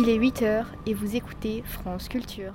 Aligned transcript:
Il 0.00 0.08
est 0.08 0.16
8h 0.16 0.64
et 0.86 0.94
vous 0.94 1.16
écoutez 1.16 1.64
France 1.66 2.08
Culture. 2.08 2.52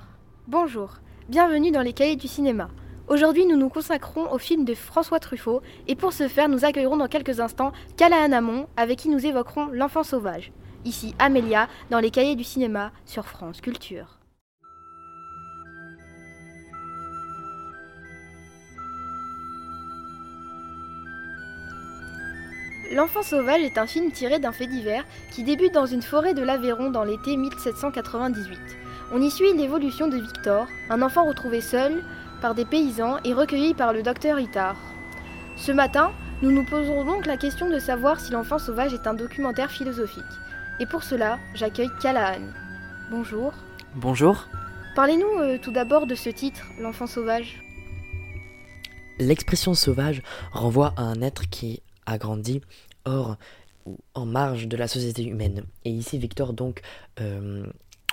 Bonjour, 0.48 0.94
bienvenue 1.28 1.72
dans 1.72 1.82
les 1.82 1.92
cahiers 1.92 2.16
du 2.16 2.26
cinéma. 2.26 2.70
Aujourd'hui, 3.06 3.44
nous 3.44 3.58
nous 3.58 3.68
consacrons 3.68 4.32
au 4.32 4.38
film 4.38 4.64
de 4.64 4.72
François 4.72 5.20
Truffaut 5.20 5.60
et 5.86 5.94
pour 5.94 6.14
ce 6.14 6.26
faire, 6.26 6.48
nous 6.48 6.64
accueillerons 6.64 6.96
dans 6.96 7.06
quelques 7.06 7.40
instants 7.40 7.72
Callahan 7.98 8.32
Amon 8.32 8.66
avec 8.78 9.00
qui 9.00 9.10
nous 9.10 9.26
évoquerons 9.26 9.66
L'enfant 9.66 10.04
sauvage. 10.04 10.52
Ici 10.86 11.14
Amélia 11.18 11.68
dans 11.90 12.00
les 12.00 12.10
cahiers 12.10 12.34
du 12.34 12.44
cinéma 12.44 12.92
sur 13.04 13.26
France 13.26 13.60
Culture. 13.60 14.23
L'enfant 22.94 23.24
sauvage 23.24 23.62
est 23.62 23.76
un 23.76 23.88
film 23.88 24.12
tiré 24.12 24.38
d'un 24.38 24.52
fait 24.52 24.68
divers 24.68 25.04
qui 25.32 25.42
débute 25.42 25.74
dans 25.74 25.84
une 25.84 26.00
forêt 26.00 26.32
de 26.32 26.44
l'Aveyron 26.44 26.90
dans 26.90 27.02
l'été 27.02 27.36
1798. 27.36 28.56
On 29.12 29.20
y 29.20 29.32
suit 29.32 29.52
l'évolution 29.52 30.06
de 30.06 30.16
Victor, 30.16 30.68
un 30.90 31.02
enfant 31.02 31.24
retrouvé 31.24 31.60
seul 31.60 32.04
par 32.40 32.54
des 32.54 32.64
paysans 32.64 33.16
et 33.24 33.34
recueilli 33.34 33.74
par 33.74 33.92
le 33.92 34.04
docteur 34.04 34.38
Itard. 34.38 34.76
Ce 35.56 35.72
matin, 35.72 36.12
nous 36.40 36.52
nous 36.52 36.64
poserons 36.64 37.04
donc 37.04 37.26
la 37.26 37.36
question 37.36 37.68
de 37.68 37.80
savoir 37.80 38.20
si 38.20 38.30
l'enfant 38.30 38.60
sauvage 38.60 38.94
est 38.94 39.08
un 39.08 39.14
documentaire 39.14 39.72
philosophique. 39.72 40.22
Et 40.78 40.86
pour 40.86 41.02
cela, 41.02 41.40
j'accueille 41.54 41.90
Callahan. 42.00 42.46
Bonjour. 43.10 43.54
Bonjour. 43.96 44.46
Parlez-nous 44.94 45.40
euh, 45.40 45.58
tout 45.60 45.72
d'abord 45.72 46.06
de 46.06 46.14
ce 46.14 46.30
titre, 46.30 46.62
L'enfant 46.78 47.08
sauvage. 47.08 47.60
L'expression 49.18 49.74
sauvage 49.74 50.22
renvoie 50.52 50.94
à 50.96 51.02
un 51.02 51.22
être 51.22 51.50
qui 51.50 51.82
a 52.06 52.18
grandi 52.18 52.60
hors 53.04 53.36
ou 53.86 53.98
en 54.14 54.26
marge 54.26 54.66
de 54.66 54.76
la 54.76 54.88
société 54.88 55.24
humaine. 55.24 55.64
Et 55.84 55.90
ici, 55.90 56.18
Victor, 56.18 56.52
donc, 56.52 56.80
euh, 57.20 57.66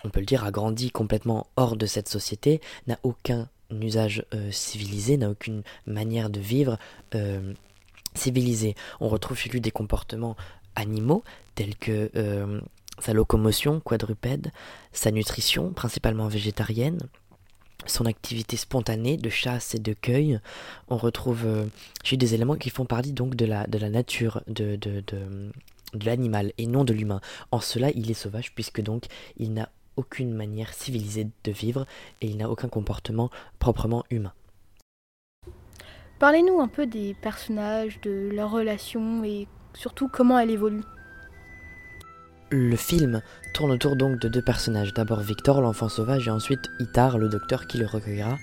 on 0.04 0.10
peut 0.10 0.20
le 0.20 0.26
dire, 0.26 0.44
a 0.44 0.52
grandi 0.52 0.92
complètement 0.92 1.48
hors 1.56 1.78
de 1.78 1.86
cette 1.86 2.10
société, 2.10 2.62
n'a 2.88 3.00
aucun 3.04 3.48
usage 3.72 4.26
euh, 4.34 4.52
civilisé, 4.52 5.16
n'a 5.16 5.30
aucune 5.30 5.64
manière 5.86 6.30
de 6.30 6.42
vivre 6.42 6.78
euh, 7.16 7.54
civilisée. 8.14 8.76
On 9.00 9.08
retrouve 9.08 9.38
chez 9.38 9.50
lui 9.50 9.62
des 9.62 9.72
comportements 9.72 10.36
animaux, 10.76 11.24
tels 11.56 11.76
que 11.76 12.10
sa 13.00 13.14
locomotion 13.14 13.80
quadrupède, 13.80 14.52
sa 14.94 15.12
nutrition, 15.12 15.72
principalement 15.72 16.28
végétarienne, 16.28 17.00
son 17.86 18.06
activité 18.06 18.58
spontanée 18.58 19.18
de 19.18 19.30
chasse 19.30 19.76
et 19.76 19.80
de 19.80 19.94
cueil. 19.94 20.40
On 20.90 20.98
retrouve 20.98 21.46
euh, 21.46 21.66
des 22.12 22.34
éléments 22.34 22.56
qui 22.56 22.70
font 22.70 22.86
partie 22.86 23.14
donc 23.14 23.36
de 23.36 23.46
la, 23.46 23.66
nature 23.68 24.42
de, 24.48 24.78
l'animal 26.06 26.54
et 26.58 26.68
non 26.68 26.84
de 26.84 26.94
l'humain. 26.94 27.22
En 27.52 27.60
cela, 27.60 27.90
il 27.92 28.10
est 28.12 28.16
sauvage 28.16 28.54
puisque 28.54 28.82
donc 28.82 29.06
il 29.38 29.54
n'a 29.54 29.70
aucune 29.98 30.34
manière 30.34 30.74
civilisée 30.74 31.28
de 31.44 31.52
vivre 31.52 31.86
et 32.22 32.28
il 32.28 32.38
n'a 32.38 32.50
aucun 32.50 32.70
comportement 32.70 33.30
proprement 33.60 34.04
humain. 34.10 34.34
Parlez-nous 36.20 36.60
un 36.60 36.68
peu 36.68 36.86
des 36.86 37.16
personnages, 37.16 38.00
de 38.02 38.30
leurs 38.32 38.52
relations 38.52 39.24
et 39.24 39.48
surtout 39.74 40.08
comment 40.08 40.38
elles 40.38 40.52
évoluent. 40.52 40.84
Le 42.54 42.76
film 42.76 43.22
tourne 43.54 43.72
autour 43.72 43.96
donc 43.96 44.20
de 44.20 44.28
deux 44.28 44.42
personnages, 44.42 44.94
d'abord 44.94 45.22
Victor, 45.22 45.62
l'enfant 45.62 45.88
sauvage, 45.88 46.28
et 46.28 46.32
ensuite 46.32 46.70
Itar, 46.80 47.18
le 47.18 47.30
docteur 47.30 47.66
qui 47.66 47.78
le 47.78 47.86
recueillera, 47.86 48.38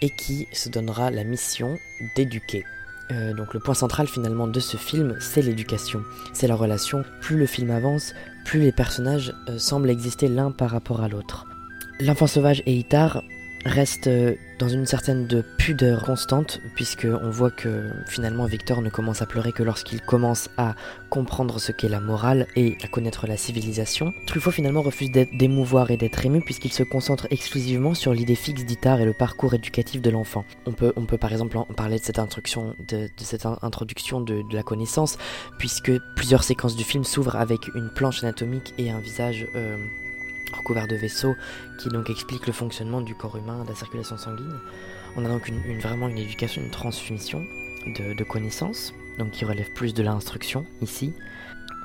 et 0.00 0.10
qui 0.10 0.48
se 0.52 0.68
donnera 0.68 1.12
la 1.12 1.22
mission 1.22 1.78
d'éduquer. 2.16 2.64
Euh, 3.12 3.32
donc 3.34 3.54
le 3.54 3.60
point 3.60 3.74
central 3.74 4.08
finalement 4.08 4.48
de 4.48 4.58
ce 4.58 4.76
film, 4.76 5.16
c'est 5.20 5.42
l'éducation, 5.42 6.02
c'est 6.32 6.48
la 6.48 6.56
relation. 6.56 7.04
Plus 7.20 7.36
le 7.36 7.46
film 7.46 7.70
avance, 7.70 8.14
plus 8.44 8.58
les 8.58 8.72
personnages 8.72 9.32
euh, 9.48 9.60
semblent 9.60 9.90
exister 9.90 10.26
l'un 10.26 10.50
par 10.50 10.70
rapport 10.70 11.00
à 11.00 11.08
l'autre. 11.08 11.46
L'enfant 12.00 12.26
sauvage 12.26 12.64
et 12.66 12.74
Itar 12.74 13.22
reste 13.64 14.06
euh, 14.06 14.34
dans 14.58 14.68
une 14.68 14.86
certaine 14.86 15.26
de 15.26 15.42
pudeur 15.58 16.04
constante, 16.04 16.60
puisque 16.74 17.06
on 17.06 17.30
voit 17.30 17.50
que 17.50 17.90
finalement 18.06 18.44
Victor 18.46 18.80
ne 18.80 18.90
commence 18.90 19.22
à 19.22 19.26
pleurer 19.26 19.52
que 19.52 19.62
lorsqu'il 19.62 20.00
commence 20.00 20.48
à 20.56 20.74
comprendre 21.10 21.58
ce 21.58 21.72
qu'est 21.72 21.88
la 21.88 22.00
morale 22.00 22.46
et 22.54 22.76
à 22.82 22.88
connaître 22.88 23.26
la 23.26 23.36
civilisation. 23.36 24.12
Truffaut 24.26 24.50
finalement 24.50 24.82
refuse 24.82 25.10
d'émouvoir 25.10 25.90
et 25.90 25.96
d'être 25.96 26.24
ému 26.24 26.40
puisqu'il 26.40 26.72
se 26.72 26.82
concentre 26.82 27.26
exclusivement 27.30 27.94
sur 27.94 28.14
l'idée 28.14 28.34
fixe 28.34 28.64
d'Itar 28.64 29.00
et 29.00 29.04
le 29.04 29.12
parcours 29.12 29.54
éducatif 29.54 30.00
de 30.00 30.10
l'enfant. 30.10 30.44
On 30.66 30.72
peut, 30.72 31.18
par 31.18 31.32
exemple 31.32 31.58
parler 31.76 31.98
de 31.98 32.04
cette 32.04 32.18
introduction 32.18 32.74
de, 32.88 33.08
cette 33.16 33.46
introduction 33.46 34.20
de, 34.20 34.42
la 34.52 34.62
connaissance, 34.62 35.18
puisque 35.58 35.92
plusieurs 36.16 36.44
séquences 36.44 36.76
du 36.76 36.84
film 36.84 37.04
s'ouvrent 37.04 37.36
avec 37.36 37.68
une 37.74 37.90
planche 37.90 38.22
anatomique 38.22 38.74
et 38.78 38.90
un 38.90 39.00
visage 39.00 39.46
euh, 39.56 39.76
recouvert 40.52 40.86
de 40.86 40.96
vaisseaux 40.96 41.36
qui 41.78 41.88
donc 41.88 42.10
explique 42.10 42.46
le 42.46 42.52
fonctionnement 42.52 43.00
du 43.00 43.14
corps 43.14 43.36
humain, 43.36 43.64
de 43.64 43.68
la 43.68 43.74
circulation 43.74 44.16
sanguine. 44.16 44.58
On 45.16 45.24
a 45.24 45.28
donc 45.28 45.48
une, 45.48 45.78
vraiment 45.78 46.08
une 46.08 46.18
éducation, 46.18 46.62
une 46.62 46.70
transmission 46.70 47.44
de, 47.86 48.24
connaissances, 48.24 48.94
donc 49.18 49.32
qui 49.32 49.44
relève 49.44 49.70
plus 49.74 49.92
de 49.92 50.02
l'instruction 50.02 50.64
ici. 50.80 51.12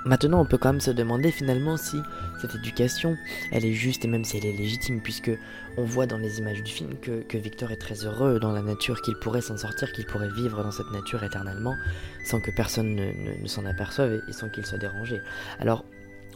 Maintenant, 0.05 0.39
on 0.39 0.45
peut 0.45 0.57
quand 0.57 0.72
même 0.72 0.79
se 0.79 0.91
demander 0.91 1.31
finalement 1.31 1.75
si 1.75 1.97
cette 2.39 2.55
éducation, 2.55 3.17
elle 3.51 3.66
est 3.66 3.73
juste 3.73 4.05
et 4.05 4.07
même 4.07 4.23
si 4.23 4.38
elle 4.38 4.45
est 4.45 4.53
légitime, 4.53 5.01
puisque 5.01 5.31
on 5.75 5.84
voit 5.84 6.05
dans 6.05 6.17
les 6.17 6.39
images 6.39 6.63
du 6.63 6.72
film 6.72 6.95
que, 7.01 7.38
Victor 7.38 7.72
est 7.72 7.78
très 7.78 8.05
heureux 8.05 8.39
dans 8.39 8.53
la 8.53 8.61
nature, 8.61 9.01
qu'il 9.01 9.16
pourrait 9.16 9.41
s'en 9.41 9.57
sortir, 9.57 9.91
qu'il 9.91 10.05
pourrait 10.05 10.31
vivre 10.31 10.63
dans 10.63 10.72
cette 10.72 10.91
nature 10.91 11.23
éternellement, 11.23 11.75
sans 12.23 12.39
que 12.39 12.51
personne 12.51 12.95
ne, 12.95 13.47
s'en 13.47 13.66
aperçoive 13.66 14.22
et 14.29 14.31
sans 14.31 14.47
qu'il 14.47 14.66
soit 14.66 14.78
dérangé. 14.78 15.19
Alors, 15.59 15.84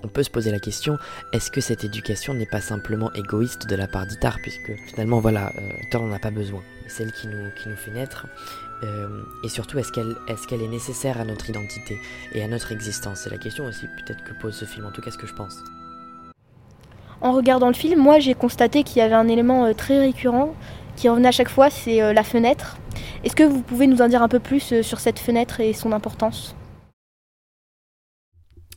on 0.04 0.08
peut 0.08 0.24
se 0.24 0.30
poser 0.30 0.52
la 0.52 0.60
question, 0.60 0.98
est-ce 1.34 1.52
que 1.52 1.62
cette 1.62 1.84
éducation 1.84 2.34
n'est 2.34 2.46
pas 2.46 2.62
simplement 2.62 3.12
égoïste 3.14 3.68
de 3.68 3.76
la 3.76 3.88
part 3.88 4.06
d'Itar, 4.06 4.38
puisque 4.42 4.74
finalement, 4.90 5.20
voilà, 5.20 5.52
euh, 5.58 5.70
Thor 5.92 6.04
n'en 6.04 6.16
a 6.16 6.20
pas 6.20 6.32
besoin. 6.32 6.62
Celle 6.88 7.12
qui 7.12 7.28
nous, 7.28 7.50
qui 7.62 7.70
nous 7.70 7.76
fait 7.76 7.92
naître, 7.92 8.28
euh, 8.84 9.22
et 9.44 9.50
surtout, 9.50 9.78
est-ce 9.78 9.92
qu'elle 9.92 10.16
est, 10.28 10.64
est 10.64 10.68
nécessaire 10.68 11.20
à 11.22 11.26
notre 11.26 11.50
identité 11.50 12.00
et 12.34 12.44
à 12.44 12.48
notre 12.48 12.72
existence? 12.72 13.22
C'est 13.24 13.30
la 13.30 13.38
question 13.38 13.66
aussi 13.66 13.86
peut-être 13.86 14.24
que 14.24 14.34
pose 14.34 14.56
ce 14.56 14.66
film, 14.66 14.86
en 14.86 14.92
tout 14.92 15.02
cas 15.02 15.12
ce 15.12 15.18
que 15.18 15.28
je 15.28 15.34
pense. 15.34 15.58
En 17.22 17.34
regardant 17.34 17.68
le 17.68 17.76
film, 17.76 18.02
moi 18.02 18.18
j'ai 18.20 18.34
constaté 18.34 18.84
qu'il 18.84 18.98
y 18.98 19.02
avait 19.02 19.14
un 19.14 19.28
élément 19.28 19.66
euh, 19.66 19.74
très 19.74 20.00
récurrent 20.00 20.56
qui 20.96 21.08
revenait 21.08 21.30
à 21.30 21.32
chaque 21.32 21.50
fois, 21.50 21.70
c'est 21.70 22.14
la 22.14 22.24
fenêtre. 22.24 22.78
Est-ce 23.24 23.36
que 23.36 23.44
vous 23.44 23.62
pouvez 23.62 23.88
nous 23.88 24.02
en 24.02 24.08
dire 24.08 24.22
un 24.22 24.28
peu 24.28 24.40
plus 24.40 24.82
sur 24.82 25.00
cette 25.00 25.20
fenêtre 25.20 25.62
et 25.62 25.74
son 25.74 25.94
importance? 25.94 26.54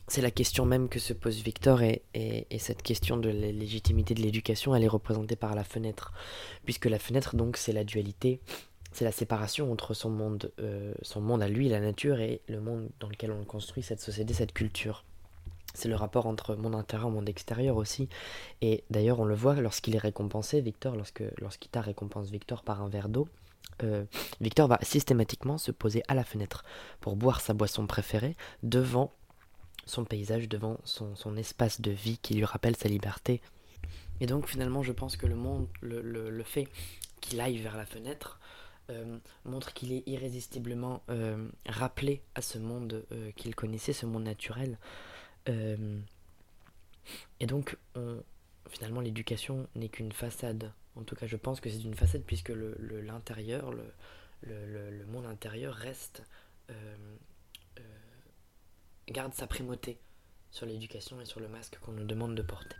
C'est 0.07 0.21
la 0.21 0.31
question 0.31 0.65
même 0.65 0.87
que 0.87 0.99
se 0.99 1.13
pose 1.13 1.41
Victor 1.41 1.81
et, 1.81 2.03
cette 2.59 2.83
question 2.83 3.17
de 3.17 3.29
la 3.29 3.51
légitimité 3.51 4.13
de 4.13 4.21
l'éducation, 4.21 4.75
elle 4.75 4.83
est 4.83 4.87
représentée 4.87 5.35
par 5.35 5.55
la 5.55 5.63
fenêtre, 5.63 6.13
puisque 6.63 6.85
la 6.85 6.99
fenêtre 6.99 7.35
donc 7.35 7.57
c'est 7.57 7.73
la 7.73 7.83
dualité, 7.83 8.39
c'est 8.91 9.05
la 9.05 9.11
séparation 9.11 9.71
entre 9.71 9.93
son 9.93 10.09
monde, 10.09 10.51
euh, 10.59 10.93
son 11.01 11.21
monde 11.21 11.41
à 11.41 11.49
lui, 11.49 11.69
la 11.69 11.79
nature, 11.79 12.19
et 12.19 12.41
le 12.47 12.61
monde 12.61 12.89
dans 12.99 13.09
lequel 13.09 13.31
on 13.31 13.43
construit 13.43 13.83
cette 13.83 13.99
société, 13.99 14.33
cette 14.33 14.53
culture. 14.53 15.03
C'est 15.73 15.89
le 15.89 15.95
rapport 15.95 16.27
entre 16.27 16.55
monde 16.55 16.75
intérieur 16.75 17.09
et 17.09 17.11
monde 17.11 17.27
extérieur 17.27 17.75
aussi. 17.75 18.07
Et 18.61 18.85
d'ailleurs, 18.89 19.19
on 19.19 19.25
le 19.25 19.35
voit 19.35 19.55
lorsqu'il 19.55 19.95
est 19.95 19.99
récompensé, 19.99 20.61
Victor, 20.61 20.95
lorsque 20.95 21.23
lorsqu'Ita 21.39 21.81
récompense 21.81 22.29
Victor 22.29 22.63
par 22.63 22.81
un 22.81 22.87
verre 22.87 23.09
d'eau, 23.09 23.27
euh, 23.83 24.05
Victor 24.39 24.69
va 24.69 24.79
systématiquement 24.81 25.57
se 25.57 25.71
poser 25.71 26.01
à 26.07 26.13
la 26.13 26.23
fenêtre 26.23 26.63
pour 27.01 27.17
boire 27.17 27.41
sa 27.41 27.53
boisson 27.53 27.87
préférée 27.87 28.37
devant 28.63 29.11
son 29.85 30.05
paysage, 30.05 30.49
devant 30.49 30.79
son, 30.83 31.37
espace 31.37 31.81
de 31.81 31.91
vie 31.91 32.17
qui 32.17 32.35
lui 32.35 32.45
rappelle 32.45 32.75
sa 32.75 32.89
liberté. 32.89 33.41
Et 34.19 34.25
donc 34.25 34.47
finalement 34.47 34.83
je 34.83 34.91
pense 34.91 35.17
que 35.17 35.27
le 35.27 35.35
monde, 35.35 35.67
le, 35.81 36.43
fait 36.43 36.67
qu'il 37.21 37.39
aille 37.41 37.57
vers 37.57 37.77
la 37.77 37.85
fenêtre, 37.85 38.39
euh, 38.89 39.17
montre 39.45 39.73
qu'il 39.73 39.93
est 39.93 40.03
irrésistiblement 40.07 41.01
euh, 41.09 41.47
rappelé 41.65 42.21
à 42.35 42.41
ce 42.41 42.59
monde 42.59 43.03
euh, 43.11 43.31
qu'il 43.31 43.55
connaissait, 43.55 43.93
ce 43.93 44.05
monde 44.05 44.23
naturel. 44.23 44.77
et 47.39 47.45
donc 47.45 47.77
finalement 48.69 49.01
l'éducation 49.01 49.67
n'est 49.75 49.89
qu'une 49.89 50.11
façade. 50.11 50.71
En 50.95 51.03
tout 51.03 51.15
cas 51.15 51.27
je 51.27 51.37
pense 51.37 51.59
que 51.59 51.69
c'est 51.69 51.83
une 51.83 51.93
façade 51.93 52.23
puisque 52.23 52.49
l'intérieur, 52.49 53.71
le, 53.71 53.85
le, 54.41 55.05
monde 55.05 55.27
intérieur 55.27 55.75
reste 55.75 56.23
garde 59.11 59.33
sa 59.33 59.47
primauté 59.47 59.99
sur 60.51 60.65
l'éducation 60.65 61.19
et 61.21 61.25
sur 61.25 61.39
le 61.39 61.47
masque 61.47 61.77
qu'on 61.81 61.91
nous 61.91 62.05
demande 62.05 62.35
de 62.35 62.41
porter. 62.41 62.75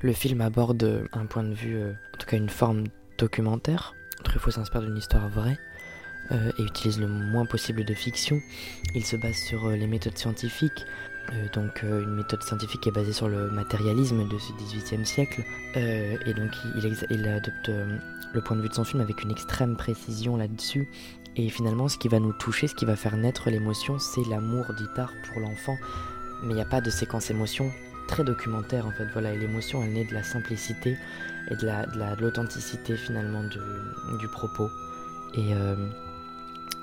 Le 0.00 0.12
film 0.12 0.40
aborde 0.40 1.08
un 1.12 1.26
point 1.26 1.42
de 1.42 1.54
vue, 1.54 1.76
euh, 1.76 1.92
en 2.14 2.18
tout 2.18 2.26
cas 2.26 2.36
une 2.36 2.48
forme 2.48 2.84
documentaire. 3.18 3.94
Truffaut 4.24 4.50
s'inspire 4.50 4.82
d'une 4.82 4.96
histoire 4.96 5.28
vraie 5.28 5.58
euh, 6.32 6.52
et 6.58 6.62
utilise 6.62 7.00
le 7.00 7.08
moins 7.08 7.46
possible 7.46 7.84
de 7.84 7.94
fiction. 7.94 8.40
Il 8.94 9.04
se 9.04 9.16
base 9.16 9.36
sur 9.36 9.66
euh, 9.66 9.76
les 9.76 9.86
méthodes 9.86 10.16
scientifiques, 10.16 10.84
donc 11.54 11.82
une 11.82 12.14
méthode 12.14 12.40
scientifique 12.44 12.82
qui 12.82 12.88
est 12.88 12.92
basée 12.92 13.12
sur 13.12 13.28
le 13.28 13.50
matérialisme 13.50 14.28
de 14.28 14.38
ce 14.38 14.52
XVIIIe 14.52 15.04
siècle. 15.04 15.42
et 15.74 16.34
donc 16.34 16.52
il 17.10 17.26
adopte 17.26 17.68
le 18.32 18.40
point 18.42 18.56
de 18.56 18.62
vue 18.62 18.68
de 18.68 18.74
son 18.74 18.84
film 18.84 19.00
avec 19.00 19.24
une 19.24 19.32
extrême 19.32 19.76
précision 19.76 20.36
là-dessus 20.36 20.88
et 21.36 21.50
finalement, 21.50 21.88
ce 21.88 21.98
qui 21.98 22.08
va 22.08 22.18
nous 22.18 22.32
toucher, 22.32 22.66
ce 22.66 22.74
qui 22.74 22.86
va 22.86 22.96
faire 22.96 23.16
naître 23.16 23.50
l'émotion, 23.50 23.98
c'est 23.98 24.24
l'amour 24.24 24.72
d'Itar 24.74 25.12
pour 25.28 25.40
l'enfant. 25.40 25.76
Mais 26.42 26.52
il 26.52 26.56
n'y 26.56 26.62
a 26.62 26.66
pas 26.66 26.80
de 26.80 26.90
séquence 26.90 27.30
émotion 27.30 27.70
très 28.08 28.24
documentaire 28.24 28.86
en 28.86 28.92
fait. 28.92 29.06
Voilà, 29.12 29.32
et 29.32 29.38
l'émotion 29.38 29.82
elle 29.82 29.92
naît 29.92 30.04
de 30.04 30.14
la 30.14 30.22
simplicité 30.22 30.96
et 31.50 31.56
de 31.56 32.20
l'authenticité 32.20 32.96
finalement 32.96 33.42
du, 34.18 34.28
propos 34.28 34.70
et, 35.34 35.54
euh, 35.54 35.76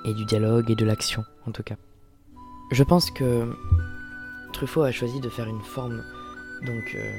et 0.04 0.14
du 0.14 0.24
dialogue 0.24 0.70
et 0.70 0.76
de 0.76 0.84
l'action 0.84 1.24
en 1.46 1.50
tout 1.50 1.62
cas. 1.62 1.76
Je 2.70 2.82
pense 2.82 3.10
que 3.10 3.52
Truffaut 4.52 4.82
a 4.82 4.92
choisi 4.92 5.20
de 5.20 5.28
faire 5.28 5.46
une 5.46 5.62
forme 5.62 6.02
donc 6.64 6.94
euh, 6.94 7.18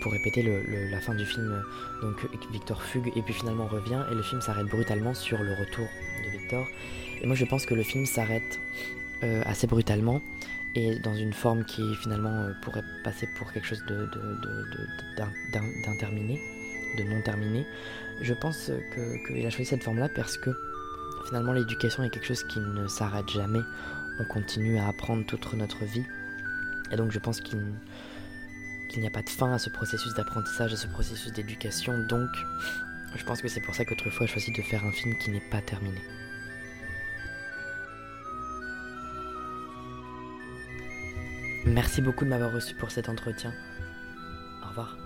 pour 0.00 0.12
répéter 0.12 0.42
la 0.90 1.00
fin 1.00 1.14
du 1.14 1.24
film, 1.24 1.62
donc 2.00 2.26
Victor 2.50 2.82
fugue 2.82 3.12
et 3.16 3.22
puis 3.22 3.34
finalement 3.34 3.66
revient 3.66 4.04
et 4.10 4.14
le 4.14 4.22
film 4.22 4.40
s'arrête 4.40 4.66
brutalement 4.66 5.14
sur 5.14 5.42
le 5.42 5.52
retour 5.52 5.86
de 6.24 6.30
Victor. 6.30 6.66
Et 7.20 7.26
moi 7.26 7.36
je 7.36 7.44
pense 7.44 7.66
que 7.66 7.74
le 7.74 7.82
film 7.82 8.06
s'arrête 8.06 8.60
euh, 9.22 9.42
assez 9.44 9.66
brutalement 9.66 10.20
et 10.74 10.98
dans 10.98 11.14
une 11.14 11.32
forme 11.32 11.64
qui 11.64 11.94
finalement 11.96 12.42
euh, 12.42 12.52
pourrait 12.62 12.82
passer 13.04 13.28
pour 13.36 13.52
quelque 13.52 13.66
chose 13.66 13.84
d'interminé, 15.84 16.40
de, 16.98 17.02
non 17.04 17.20
terminé. 17.22 17.66
Je 18.20 18.34
pense 18.34 18.70
qu'il 19.26 19.46
a 19.46 19.50
choisi 19.50 19.66
cette 19.66 19.84
forme-là 19.84 20.08
parce 20.08 20.36
que 20.36 20.50
finalement 21.26 21.52
l'éducation 21.52 22.02
est 22.02 22.10
quelque 22.10 22.26
chose 22.26 22.44
qui 22.44 22.60
ne 22.60 22.86
s'arrête 22.86 23.28
jamais. 23.30 23.60
On 24.18 24.24
continue 24.24 24.78
à 24.78 24.88
apprendre 24.88 25.24
toute 25.26 25.52
notre 25.54 25.84
vie. 25.84 26.04
Et 26.90 26.96
donc 26.96 27.10
je 27.10 27.18
pense 27.18 27.40
qu'il 27.40 27.60
qu'il 28.92 29.00
n'y 29.00 29.06
a 29.06 29.10
pas 29.10 29.22
de 29.22 29.30
fin 29.30 29.52
à 29.54 29.58
ce 29.58 29.70
processus 29.70 30.12
d'apprentissage, 30.14 30.74
à 30.74 30.76
ce 30.76 30.86
processus 30.86 31.32
d'éducation. 31.32 31.98
Donc, 31.98 32.28
je 33.16 33.24
pense 33.24 33.40
que 33.40 33.48
c'est 33.48 33.60
pour 33.60 33.74
ça 33.74 33.86
qu'autrefois 33.86 34.24
a 34.24 34.26
choisi 34.28 34.52
de 34.52 34.60
faire 34.60 34.84
un 34.84 34.92
film 34.92 35.16
qui 35.16 35.30
n'est 35.30 35.40
pas 35.50 35.62
terminé. 35.62 35.98
Merci 41.64 42.02
beaucoup 42.02 42.24
de 42.24 42.30
m'avoir 42.30 42.52
reçu 42.52 42.74
pour 42.74 42.90
cet 42.90 43.08
entretien. 43.08 43.54
Au 44.62 44.68
revoir. 44.68 44.98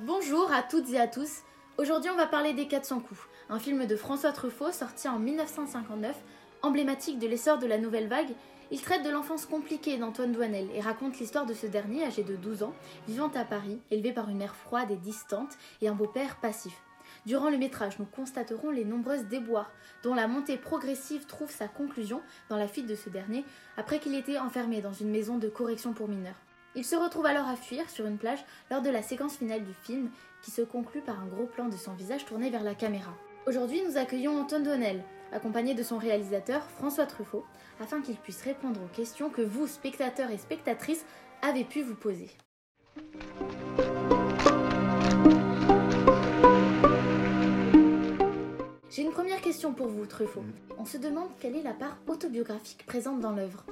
Bonjour 0.00 0.52
à 0.52 0.62
toutes 0.62 0.90
et 0.90 1.00
à 1.00 1.06
tous. 1.06 1.44
Aujourd'hui, 1.76 2.08
on 2.08 2.16
va 2.16 2.28
parler 2.28 2.52
des 2.52 2.68
400 2.68 3.00
coups, 3.00 3.20
un 3.48 3.58
film 3.58 3.86
de 3.86 3.96
François 3.96 4.30
Truffaut 4.30 4.70
sorti 4.70 5.08
en 5.08 5.18
1959, 5.18 6.14
emblématique 6.62 7.18
de 7.18 7.26
l'essor 7.26 7.58
de 7.58 7.66
la 7.66 7.78
nouvelle 7.78 8.06
vague. 8.06 8.30
Il 8.70 8.80
traite 8.80 9.04
de 9.04 9.10
l'enfance 9.10 9.44
compliquée 9.44 9.98
d'Antoine 9.98 10.30
Douanel 10.30 10.68
et 10.72 10.80
raconte 10.80 11.18
l'histoire 11.18 11.46
de 11.46 11.52
ce 11.52 11.66
dernier, 11.66 12.06
âgé 12.06 12.22
de 12.22 12.36
12 12.36 12.62
ans, 12.62 12.74
vivant 13.08 13.30
à 13.34 13.44
Paris, 13.44 13.80
élevé 13.90 14.12
par 14.12 14.28
une 14.28 14.38
mère 14.38 14.54
froide 14.54 14.92
et 14.92 14.96
distante 14.96 15.58
et 15.82 15.88
un 15.88 15.94
beau-père 15.94 16.36
passif. 16.36 16.80
Durant 17.26 17.50
le 17.50 17.58
métrage, 17.58 17.98
nous 17.98 18.06
constaterons 18.06 18.70
les 18.70 18.84
nombreuses 18.84 19.24
déboires, 19.24 19.72
dont 20.04 20.14
la 20.14 20.28
montée 20.28 20.56
progressive 20.56 21.26
trouve 21.26 21.50
sa 21.50 21.66
conclusion 21.66 22.22
dans 22.50 22.56
la 22.56 22.68
fuite 22.68 22.86
de 22.86 22.94
ce 22.94 23.10
dernier, 23.10 23.44
après 23.76 23.98
qu'il 23.98 24.14
était 24.14 24.38
enfermé 24.38 24.80
dans 24.80 24.92
une 24.92 25.10
maison 25.10 25.38
de 25.38 25.48
correction 25.48 25.92
pour 25.92 26.06
mineurs. 26.06 26.40
Il 26.76 26.84
se 26.84 26.96
retrouve 26.96 27.26
alors 27.26 27.48
à 27.48 27.56
fuir 27.56 27.88
sur 27.88 28.06
une 28.06 28.18
plage 28.18 28.44
lors 28.70 28.82
de 28.82 28.90
la 28.90 29.02
séquence 29.02 29.36
finale 29.36 29.62
du 29.62 29.74
film 29.74 30.10
qui 30.42 30.50
se 30.50 30.62
conclut 30.62 31.02
par 31.02 31.20
un 31.20 31.26
gros 31.26 31.46
plan 31.46 31.68
de 31.68 31.76
son 31.76 31.92
visage 31.92 32.24
tourné 32.24 32.50
vers 32.50 32.64
la 32.64 32.74
caméra. 32.74 33.14
Aujourd'hui, 33.46 33.82
nous 33.86 33.96
accueillons 33.96 34.40
Anton 34.40 34.60
Donnell, 34.60 35.04
accompagné 35.32 35.74
de 35.74 35.82
son 35.82 35.98
réalisateur 35.98 36.64
François 36.78 37.06
Truffaut, 37.06 37.44
afin 37.80 38.00
qu'il 38.00 38.16
puisse 38.16 38.42
répondre 38.42 38.80
aux 38.82 38.96
questions 38.96 39.30
que 39.30 39.42
vous, 39.42 39.66
spectateurs 39.66 40.30
et 40.30 40.38
spectatrices, 40.38 41.04
avez 41.42 41.64
pu 41.64 41.82
vous 41.82 41.94
poser. 41.94 42.30
J'ai 48.94 49.02
une 49.02 49.10
première 49.10 49.40
question 49.40 49.72
pour 49.72 49.88
vous, 49.88 50.06
Truffaut. 50.06 50.42
Mm. 50.42 50.52
On 50.78 50.84
se 50.84 50.98
demande 50.98 51.26
quelle 51.40 51.56
est 51.56 51.64
la 51.64 51.72
part 51.72 51.96
autobiographique 52.06 52.84
présente 52.86 53.18
dans 53.20 53.32
l'œuvre. 53.32 53.64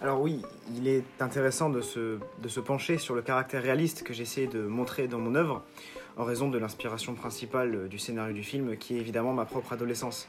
Alors 0.00 0.20
oui, 0.20 0.42
il 0.76 0.86
est 0.86 1.02
intéressant 1.18 1.70
de 1.70 1.80
se, 1.80 2.18
de 2.40 2.48
se 2.48 2.60
pencher 2.60 2.98
sur 2.98 3.16
le 3.16 3.22
caractère 3.22 3.64
réaliste 3.64 4.04
que 4.04 4.14
j'essaie 4.14 4.46
de 4.46 4.60
montrer 4.60 5.08
dans 5.08 5.18
mon 5.18 5.34
œuvre, 5.34 5.64
en 6.16 6.22
raison 6.22 6.48
de 6.50 6.58
l'inspiration 6.58 7.14
principale 7.14 7.88
du 7.88 7.98
scénario 7.98 8.32
du 8.32 8.44
film, 8.44 8.76
qui 8.76 8.96
est 8.96 9.00
évidemment 9.00 9.32
ma 9.32 9.44
propre 9.44 9.72
adolescence. 9.72 10.28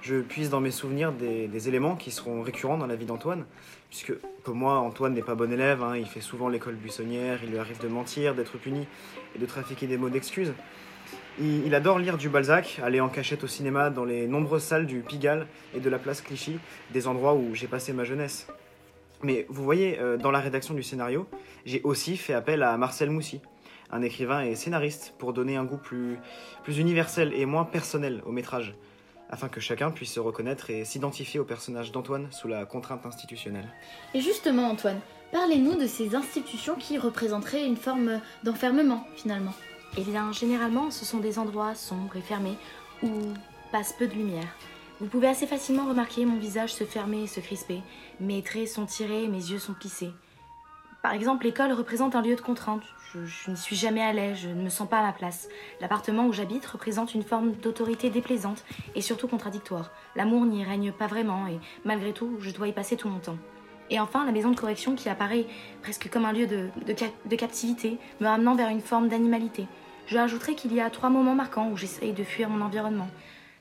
Je 0.00 0.22
puise 0.22 0.48
dans 0.48 0.60
mes 0.60 0.70
souvenirs 0.70 1.12
des, 1.12 1.68
éléments 1.68 1.96
qui 1.96 2.10
seront 2.10 2.40
récurrents 2.40 2.78
dans 2.78 2.86
la 2.86 2.96
vie 2.96 3.04
d'Antoine, 3.04 3.44
puisque 3.90 4.14
comme 4.44 4.58
moi, 4.58 4.78
Antoine 4.78 5.12
n'est 5.12 5.20
pas 5.20 5.34
bon 5.34 5.52
élève, 5.52 5.82
hein, 5.82 5.94
il 5.94 6.06
fait 6.06 6.22
souvent 6.22 6.48
l'école 6.48 6.76
buissonnière, 6.76 7.40
il 7.44 7.50
lui 7.50 7.58
arrive 7.58 7.80
de 7.80 7.88
mentir, 7.88 8.34
d'être 8.34 8.56
puni 8.56 8.86
et 9.36 9.38
de 9.38 9.44
trafiquer 9.44 9.86
des 9.86 9.98
mots 9.98 10.08
d'excuses. 10.08 10.54
Il, 11.40 11.72
adore 11.72 12.00
lire 12.00 12.18
du 12.18 12.28
Balzac, 12.28 12.80
aller 12.82 12.98
en 12.98 13.08
cachette 13.08 13.44
au 13.44 13.46
cinéma 13.46 13.90
dans 13.90 14.04
les 14.04 14.26
nombreuses 14.26 14.64
salles 14.64 14.86
du 14.86 15.00
Pigalle 15.02 15.46
et 15.72 15.78
de 15.78 15.88
la 15.88 16.00
place 16.00 16.20
Clichy, 16.20 16.58
des 16.90 17.06
endroits 17.06 17.34
où 17.34 17.54
j'ai 17.54 17.68
passé 17.68 17.92
ma 17.92 18.02
jeunesse. 18.02 18.48
Mais 19.22 19.46
vous 19.48 19.62
voyez, 19.62 20.00
euh, 20.00 20.16
dans 20.16 20.32
la 20.32 20.40
rédaction 20.40 20.74
du 20.74 20.82
scénario, 20.82 21.28
j'ai 21.64 21.80
aussi 21.82 22.16
fait 22.16 22.34
appel 22.34 22.64
à 22.64 22.76
Marcel 22.76 23.10
Moussy, 23.10 23.40
un 23.92 24.02
écrivain 24.02 24.42
et 24.42 24.56
scénariste, 24.56 25.14
pour 25.18 25.32
donner 25.32 25.56
un 25.56 25.64
goût 25.64 25.76
plus, 25.76 26.18
plus 26.64 26.78
universel 26.78 27.32
et 27.32 27.46
moins 27.46 27.64
personnel 27.64 28.20
au 28.26 28.32
métrage, 28.32 28.74
afin 29.30 29.48
que 29.48 29.60
chacun 29.60 29.92
puisse 29.92 30.12
se 30.12 30.20
reconnaître 30.20 30.70
et 30.70 30.84
s'identifier 30.84 31.38
au 31.38 31.44
personnage 31.44 31.92
d'Antoine 31.92 32.26
sous 32.32 32.48
la 32.48 32.64
contrainte 32.64 33.06
institutionnelle. 33.06 33.68
Et 34.12 34.20
justement, 34.20 34.70
Antoine, 34.70 34.98
parlez-nous 35.30 35.76
de 35.76 35.86
ces 35.86 36.16
institutions 36.16 36.74
qui 36.74 36.98
représenteraient 36.98 37.64
une 37.64 37.76
forme 37.76 38.20
d'enfermement, 38.42 39.06
finalement. 39.14 39.54
Eh 39.96 40.02
bien, 40.02 40.32
généralement, 40.32 40.90
ce 40.90 41.04
sont 41.04 41.18
des 41.18 41.38
endroits 41.38 41.74
sombres 41.74 42.16
et 42.16 42.20
fermés 42.20 42.56
où 43.02 43.08
passe 43.72 43.92
peu 43.92 44.06
de 44.06 44.14
lumière. 44.14 44.54
Vous 45.00 45.06
pouvez 45.06 45.28
assez 45.28 45.46
facilement 45.46 45.88
remarquer 45.88 46.24
mon 46.24 46.38
visage 46.38 46.74
se 46.74 46.84
fermer 46.84 47.22
et 47.22 47.26
se 47.26 47.40
crisper. 47.40 47.82
Mes 48.20 48.42
traits 48.42 48.68
sont 48.68 48.86
tirés, 48.86 49.28
mes 49.28 49.38
yeux 49.38 49.58
sont 49.58 49.74
plissés. 49.74 50.10
Par 51.02 51.12
exemple, 51.12 51.44
l'école 51.44 51.72
représente 51.72 52.16
un 52.16 52.22
lieu 52.22 52.34
de 52.34 52.40
contrainte. 52.40 52.82
Je, 53.14 53.50
ne 53.50 53.56
suis 53.56 53.76
jamais 53.76 54.02
à 54.02 54.12
l'aise, 54.12 54.38
je 54.42 54.48
ne 54.48 54.62
me 54.62 54.68
sens 54.68 54.88
pas 54.88 54.98
à 54.98 55.02
ma 55.02 55.12
place. 55.12 55.48
L'appartement 55.80 56.26
où 56.26 56.32
j'habite 56.32 56.66
représente 56.66 57.14
une 57.14 57.22
forme 57.22 57.52
d'autorité 57.52 58.10
déplaisante 58.10 58.64
et 58.94 59.00
surtout 59.00 59.28
contradictoire. 59.28 59.90
L'amour 60.16 60.44
n'y 60.44 60.64
règne 60.64 60.92
pas 60.92 61.06
vraiment 61.06 61.46
et 61.46 61.58
malgré 61.84 62.12
tout, 62.12 62.36
je 62.40 62.50
dois 62.50 62.68
y 62.68 62.72
passer 62.72 62.96
tout 62.96 63.08
mon 63.08 63.20
temps. 63.20 63.38
Et 63.90 64.00
enfin, 64.00 64.24
la 64.24 64.32
maison 64.32 64.50
de 64.50 64.58
correction 64.58 64.94
qui 64.94 65.08
apparaît 65.08 65.46
presque 65.82 66.10
comme 66.10 66.24
un 66.24 66.32
lieu 66.32 66.46
de, 66.46 66.68
de 66.86 67.36
captivité, 67.36 67.98
me 68.20 68.26
ramenant 68.26 68.54
vers 68.54 68.68
une 68.68 68.80
forme 68.80 69.08
d'animalité. 69.08 69.66
Je 70.06 70.16
ajouterai 70.16 70.54
qu'il 70.54 70.72
y 70.72 70.80
a 70.80 70.88
trois 70.88 71.10
moments 71.10 71.34
marquants 71.34 71.68
où 71.70 71.76
j'essaye 71.76 72.12
de 72.12 72.24
fuir 72.24 72.48
mon 72.48 72.64
environnement. 72.64 73.08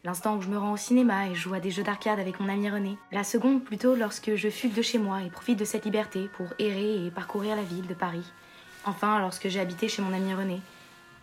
L'instant 0.03 0.37
où 0.37 0.41
je 0.41 0.47
me 0.47 0.57
rends 0.57 0.71
au 0.71 0.77
cinéma 0.77 1.27
et 1.27 1.35
joue 1.35 1.53
à 1.53 1.59
des 1.59 1.71
jeux 1.71 1.83
d'arcade 1.83 2.19
avec 2.19 2.39
mon 2.39 2.47
ami 2.47 2.69
René. 2.69 2.97
La 3.11 3.25
seconde 3.25 3.63
plutôt 3.63 3.95
lorsque 3.95 4.35
je 4.35 4.49
fugue 4.49 4.73
de 4.73 4.81
chez 4.81 4.99
moi 4.99 5.21
et 5.23 5.29
profite 5.29 5.59
de 5.59 5.65
cette 5.65 5.83
liberté 5.83 6.29
pour 6.37 6.47
errer 6.59 7.05
et 7.05 7.11
parcourir 7.11 7.57
la 7.57 7.63
ville 7.63 7.87
de 7.87 7.93
Paris. 7.93 8.23
Enfin, 8.85 9.19
lorsque 9.19 9.49
j'ai 9.49 9.59
habité 9.59 9.89
chez 9.89 10.01
mon 10.01 10.13
ami 10.13 10.33
René. 10.33 10.61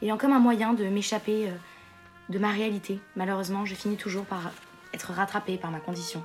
Ayant 0.02 0.18
comme 0.18 0.32
un 0.32 0.40
moyen 0.40 0.74
de 0.74 0.84
m'échapper 0.84 1.48
euh, 1.48 1.52
de 2.28 2.38
ma 2.38 2.50
réalité. 2.50 3.00
Malheureusement, 3.16 3.64
je 3.64 3.74
finis 3.74 3.96
toujours 3.96 4.26
par 4.26 4.50
être 4.92 5.12
rattrapée 5.12 5.56
par 5.56 5.70
ma 5.70 5.80
condition. 5.80 6.22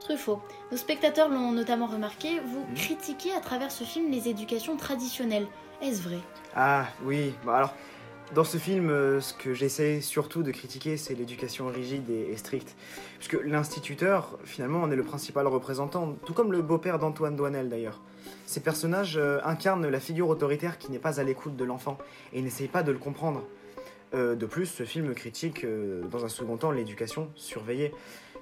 Truffaut. 0.00 0.40
Nos 0.70 0.76
spectateurs 0.76 1.28
l'ont 1.28 1.52
notamment 1.52 1.86
remarqué, 1.86 2.40
vous 2.40 2.64
critiquez 2.74 3.32
à 3.32 3.40
travers 3.40 3.70
ce 3.70 3.84
film 3.84 4.10
les 4.10 4.28
éducations 4.28 4.76
traditionnelles. 4.76 5.46
Est-ce 5.82 6.02
vrai? 6.02 6.18
Ah 6.54 6.86
oui, 7.04 7.34
bah 7.44 7.56
alors 7.56 7.74
dans 8.34 8.44
ce 8.44 8.58
film, 8.58 8.90
euh, 8.90 9.22
ce 9.22 9.32
que 9.32 9.54
j'essaie 9.54 10.02
surtout 10.02 10.42
de 10.42 10.50
critiquer, 10.50 10.98
c'est 10.98 11.14
l'éducation 11.14 11.66
rigide 11.68 12.10
et, 12.10 12.36
stricte. 12.36 12.76
Puisque 13.18 13.42
l'instituteur, 13.42 14.38
finalement, 14.44 14.82
en 14.82 14.90
est 14.90 14.96
le 14.96 15.02
principal 15.02 15.46
représentant, 15.46 16.14
tout 16.26 16.34
comme 16.34 16.52
le 16.52 16.60
beau-père 16.60 16.98
d'Antoine 16.98 17.36
Douanel 17.36 17.70
d'ailleurs. 17.70 18.02
Ces 18.44 18.60
personnages 18.60 19.16
euh, 19.16 19.38
incarnent 19.44 19.88
la 19.88 19.98
figure 19.98 20.28
autoritaire 20.28 20.76
qui 20.76 20.92
n'est 20.92 20.98
pas 20.98 21.20
à 21.20 21.24
l'écoute 21.24 21.56
de 21.56 21.64
l'enfant 21.64 21.96
et 22.34 22.42
n'essaye 22.42 22.68
pas 22.68 22.82
de 22.82 22.92
le 22.92 22.98
comprendre. 22.98 23.44
Euh, 24.14 24.34
de 24.34 24.44
plus, 24.44 24.66
ce 24.66 24.82
film 24.84 25.14
critique, 25.14 25.64
dans 26.10 26.26
un 26.26 26.28
second 26.28 26.58
temps, 26.58 26.70
l'éducation 26.70 27.30
surveillée, 27.34 27.94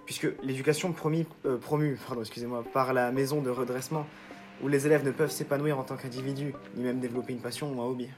puisque 0.07 0.29
l'éducation 0.43 0.93
promue 0.93 1.27
pardon, 1.43 2.21
excusez-moi, 2.21 2.65
par 2.73 2.95
la 2.95 3.13
maison 3.13 3.43
de 3.43 3.51
redressement, 3.51 4.07
où 4.63 4.69
les 4.69 4.87
élèves 4.87 5.05
ne 5.05 5.11
peuvent 5.11 5.31
s'épanouir 5.31 5.79
en 5.79 5.83
tant 5.83 5.97
qu'individus, 5.97 6.55
ni 6.77 6.85
même 6.85 7.01
développer 7.01 7.35
une 7.35 7.41
passion 7.41 7.71
ou 7.73 7.83
un 7.83 7.85
hobby. 7.85 8.09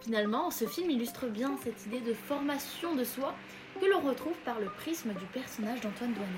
Finalement, 0.00 0.50
ce 0.50 0.64
film 0.64 0.90
illustre 0.90 1.26
bien 1.26 1.58
cette 1.62 1.84
idée 1.86 2.00
de 2.00 2.14
formation 2.14 2.94
de 2.94 3.04
soi 3.04 3.34
que 3.78 3.86
l'on 3.86 4.00
retrouve 4.00 4.36
par 4.44 4.58
le 4.58 4.66
prisme 4.66 5.10
du 5.10 5.26
personnage 5.26 5.80
d'Antoine 5.82 6.14
Douanel. 6.14 6.30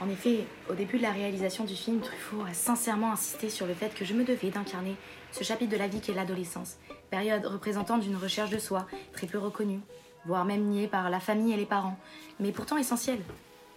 En 0.00 0.08
effet, 0.08 0.44
au 0.70 0.74
début 0.74 0.98
de 0.98 1.02
la 1.02 1.10
réalisation 1.10 1.64
du 1.64 1.74
film, 1.74 2.00
Truffaut 2.00 2.42
a 2.48 2.54
sincèrement 2.54 3.12
insisté 3.12 3.50
sur 3.50 3.66
le 3.66 3.74
fait 3.74 3.94
que 3.94 4.04
je 4.04 4.14
me 4.14 4.24
devais 4.24 4.50
d'incarner 4.50 4.94
ce 5.32 5.44
chapitre 5.44 5.72
de 5.72 5.78
la 5.78 5.88
vie 5.88 6.00
qu'est 6.00 6.14
l'adolescence, 6.14 6.78
période 7.10 7.44
représentant 7.46 7.98
d'une 7.98 8.16
recherche 8.16 8.50
de 8.50 8.58
soi 8.58 8.86
très 9.12 9.26
peu 9.26 9.38
reconnue, 9.38 9.80
voire 10.26 10.44
même 10.44 10.64
niée 10.64 10.88
par 10.88 11.08
la 11.10 11.20
famille 11.20 11.52
et 11.52 11.56
les 11.56 11.66
parents, 11.66 11.98
mais 12.40 12.52
pourtant 12.52 12.76
essentielle. 12.76 13.20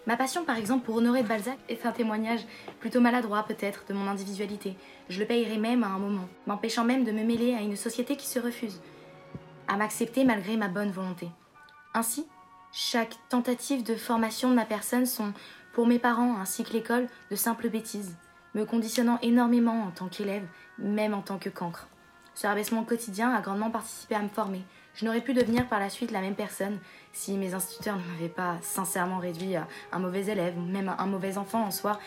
Ma 0.07 0.17
passion, 0.17 0.43
par 0.43 0.57
exemple, 0.57 0.85
pour 0.85 0.95
Honoré 0.95 1.21
de 1.23 1.27
Balzac 1.27 1.57
est 1.67 1.85
un 1.85 1.91
témoignage 1.91 2.45
plutôt 2.79 3.01
maladroit, 3.01 3.43
peut-être, 3.43 3.83
de 3.87 3.93
mon 3.93 4.07
individualité. 4.07 4.75
Je 5.09 5.19
le 5.19 5.25
payerai 5.25 5.57
même 5.57 5.83
à 5.83 5.87
un 5.87 5.99
moment, 5.99 6.27
m'empêchant 6.47 6.83
même 6.83 7.03
de 7.03 7.11
me 7.11 7.23
mêler 7.23 7.53
à 7.53 7.61
une 7.61 7.75
société 7.75 8.15
qui 8.15 8.27
se 8.27 8.39
refuse. 8.39 8.81
à 9.69 9.77
m'accepter 9.77 10.25
malgré 10.25 10.57
ma 10.57 10.67
bonne 10.67 10.89
volonté. 10.89 11.29
Ainsi, 11.93 12.25
chaque 12.71 13.15
tentative 13.29 13.83
de 13.83 13.95
formation 13.95 14.49
de 14.49 14.55
ma 14.55 14.65
personne 14.65 15.05
sont, 15.05 15.31
pour 15.73 15.85
mes 15.85 15.99
parents 15.99 16.37
ainsi 16.39 16.63
que 16.63 16.73
l'école, 16.73 17.07
de 17.29 17.35
simples 17.35 17.69
bêtises, 17.69 18.17
me 18.55 18.65
conditionnant 18.65 19.19
énormément 19.21 19.83
en 19.83 19.91
tant 19.91 20.07
qu'élève, 20.07 20.47
même 20.79 21.13
en 21.13 21.21
tant 21.21 21.37
que 21.37 21.49
cancre. 21.49 21.87
Ce 22.33 22.47
rabaissement 22.47 22.83
quotidien 22.83 23.31
a 23.31 23.41
grandement 23.41 23.69
participé 23.69 24.15
à 24.15 24.21
me 24.21 24.29
former. 24.29 24.63
Je 24.95 25.05
n'aurais 25.05 25.21
pu 25.21 25.33
devenir 25.35 25.67
par 25.67 25.79
la 25.79 25.89
suite 25.89 26.11
la 26.11 26.21
même 26.21 26.35
personne 26.35 26.79
si 27.13 27.37
mes 27.37 27.53
instituteurs 27.53 27.97
ne 27.97 28.03
m'avaient 28.03 28.29
pas 28.29 28.57
sincèrement 28.61 29.19
réduit 29.19 29.55
à 29.55 29.67
un 29.91 29.99
mauvais 29.99 30.27
élève, 30.27 30.57
ou 30.57 30.61
même 30.61 30.93
un 30.97 31.05
mauvais 31.05 31.37
enfant 31.37 31.63
en 31.63 31.71
soi, 31.71 31.99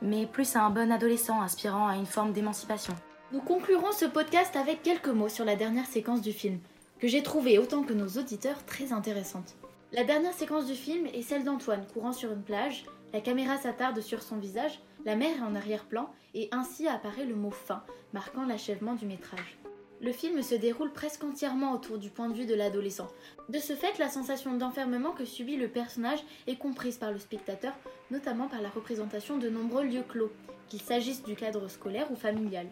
mais 0.00 0.26
plus 0.26 0.56
à 0.56 0.64
un 0.64 0.70
bon 0.70 0.90
adolescent 0.90 1.40
aspirant 1.40 1.86
à 1.86 1.96
une 1.96 2.06
forme 2.06 2.32
d'émancipation. 2.32 2.94
Nous 3.32 3.40
conclurons 3.40 3.92
ce 3.92 4.04
podcast 4.04 4.56
avec 4.56 4.82
quelques 4.82 5.08
mots 5.08 5.28
sur 5.28 5.44
la 5.44 5.56
dernière 5.56 5.86
séquence 5.86 6.20
du 6.20 6.32
film, 6.32 6.58
que 6.98 7.08
j'ai 7.08 7.22
trouvée 7.22 7.58
autant 7.58 7.82
que 7.82 7.94
nos 7.94 8.08
auditeurs 8.08 8.64
très 8.66 8.92
intéressante. 8.92 9.56
La 9.92 10.04
dernière 10.04 10.34
séquence 10.34 10.66
du 10.66 10.74
film 10.74 11.06
est 11.06 11.22
celle 11.22 11.44
d'Antoine 11.44 11.86
courant 11.92 12.12
sur 12.12 12.32
une 12.32 12.42
plage, 12.42 12.84
la 13.12 13.20
caméra 13.20 13.58
s'attarde 13.58 14.00
sur 14.00 14.22
son 14.22 14.36
visage, 14.36 14.80
la 15.04 15.16
mer 15.16 15.36
est 15.36 15.42
en 15.42 15.54
arrière-plan, 15.54 16.10
et 16.34 16.48
ainsi 16.50 16.88
apparaît 16.88 17.26
le 17.26 17.34
mot 17.34 17.50
fin, 17.50 17.82
marquant 18.12 18.46
l'achèvement 18.46 18.94
du 18.94 19.06
métrage. 19.06 19.58
Le 20.02 20.10
film 20.10 20.42
se 20.42 20.56
déroule 20.56 20.92
presque 20.92 21.22
entièrement 21.22 21.72
autour 21.72 21.96
du 21.96 22.10
point 22.10 22.28
de 22.28 22.34
vue 22.34 22.44
de 22.44 22.56
l'adolescent. 22.56 23.06
De 23.48 23.60
ce 23.60 23.74
fait, 23.74 24.00
la 24.00 24.08
sensation 24.08 24.52
d'enfermement 24.52 25.12
que 25.12 25.24
subit 25.24 25.56
le 25.56 25.68
personnage 25.68 26.18
est 26.48 26.56
comprise 26.56 26.96
par 26.96 27.12
le 27.12 27.20
spectateur, 27.20 27.72
notamment 28.10 28.48
par 28.48 28.60
la 28.60 28.68
représentation 28.68 29.38
de 29.38 29.48
nombreux 29.48 29.84
lieux 29.84 30.02
clos, 30.02 30.32
qu'il 30.66 30.82
s'agisse 30.82 31.22
du 31.22 31.36
cadre 31.36 31.68
scolaire 31.68 32.10
ou 32.10 32.16
familial. 32.16 32.66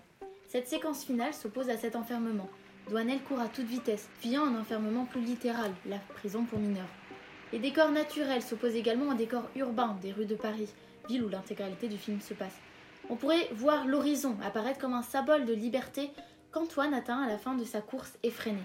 Cette 0.48 0.66
séquence 0.66 1.04
finale 1.04 1.32
s'oppose 1.32 1.70
à 1.70 1.76
cet 1.76 1.94
enfermement. 1.94 2.50
Douanel 2.88 3.20
court 3.20 3.38
à 3.38 3.46
toute 3.46 3.66
vitesse, 3.66 4.08
fuyant 4.18 4.46
un 4.46 4.60
enfermement 4.60 5.04
plus 5.04 5.20
littéral, 5.20 5.70
la 5.86 5.98
prison 6.16 6.42
pour 6.42 6.58
mineurs. 6.58 6.82
Les 7.52 7.60
décors 7.60 7.92
naturels 7.92 8.42
s'opposent 8.42 8.74
également 8.74 9.12
aux 9.12 9.16
décors 9.16 9.48
urbains 9.54 9.96
des 10.02 10.10
rues 10.10 10.26
de 10.26 10.34
Paris, 10.34 10.68
ville 11.08 11.22
où 11.22 11.28
l'intégralité 11.28 11.86
du 11.86 11.96
film 11.96 12.20
se 12.20 12.34
passe. 12.34 12.58
On 13.08 13.14
pourrait 13.14 13.48
voir 13.54 13.86
l'horizon 13.86 14.36
apparaître 14.44 14.80
comme 14.80 14.94
un 14.94 15.02
symbole 15.02 15.44
de 15.44 15.54
liberté 15.54 16.10
qu'Antoine 16.52 16.94
atteint 16.94 17.22
à 17.22 17.28
la 17.28 17.38
fin 17.38 17.54
de 17.54 17.64
sa 17.64 17.80
course 17.80 18.18
effrénée. 18.22 18.58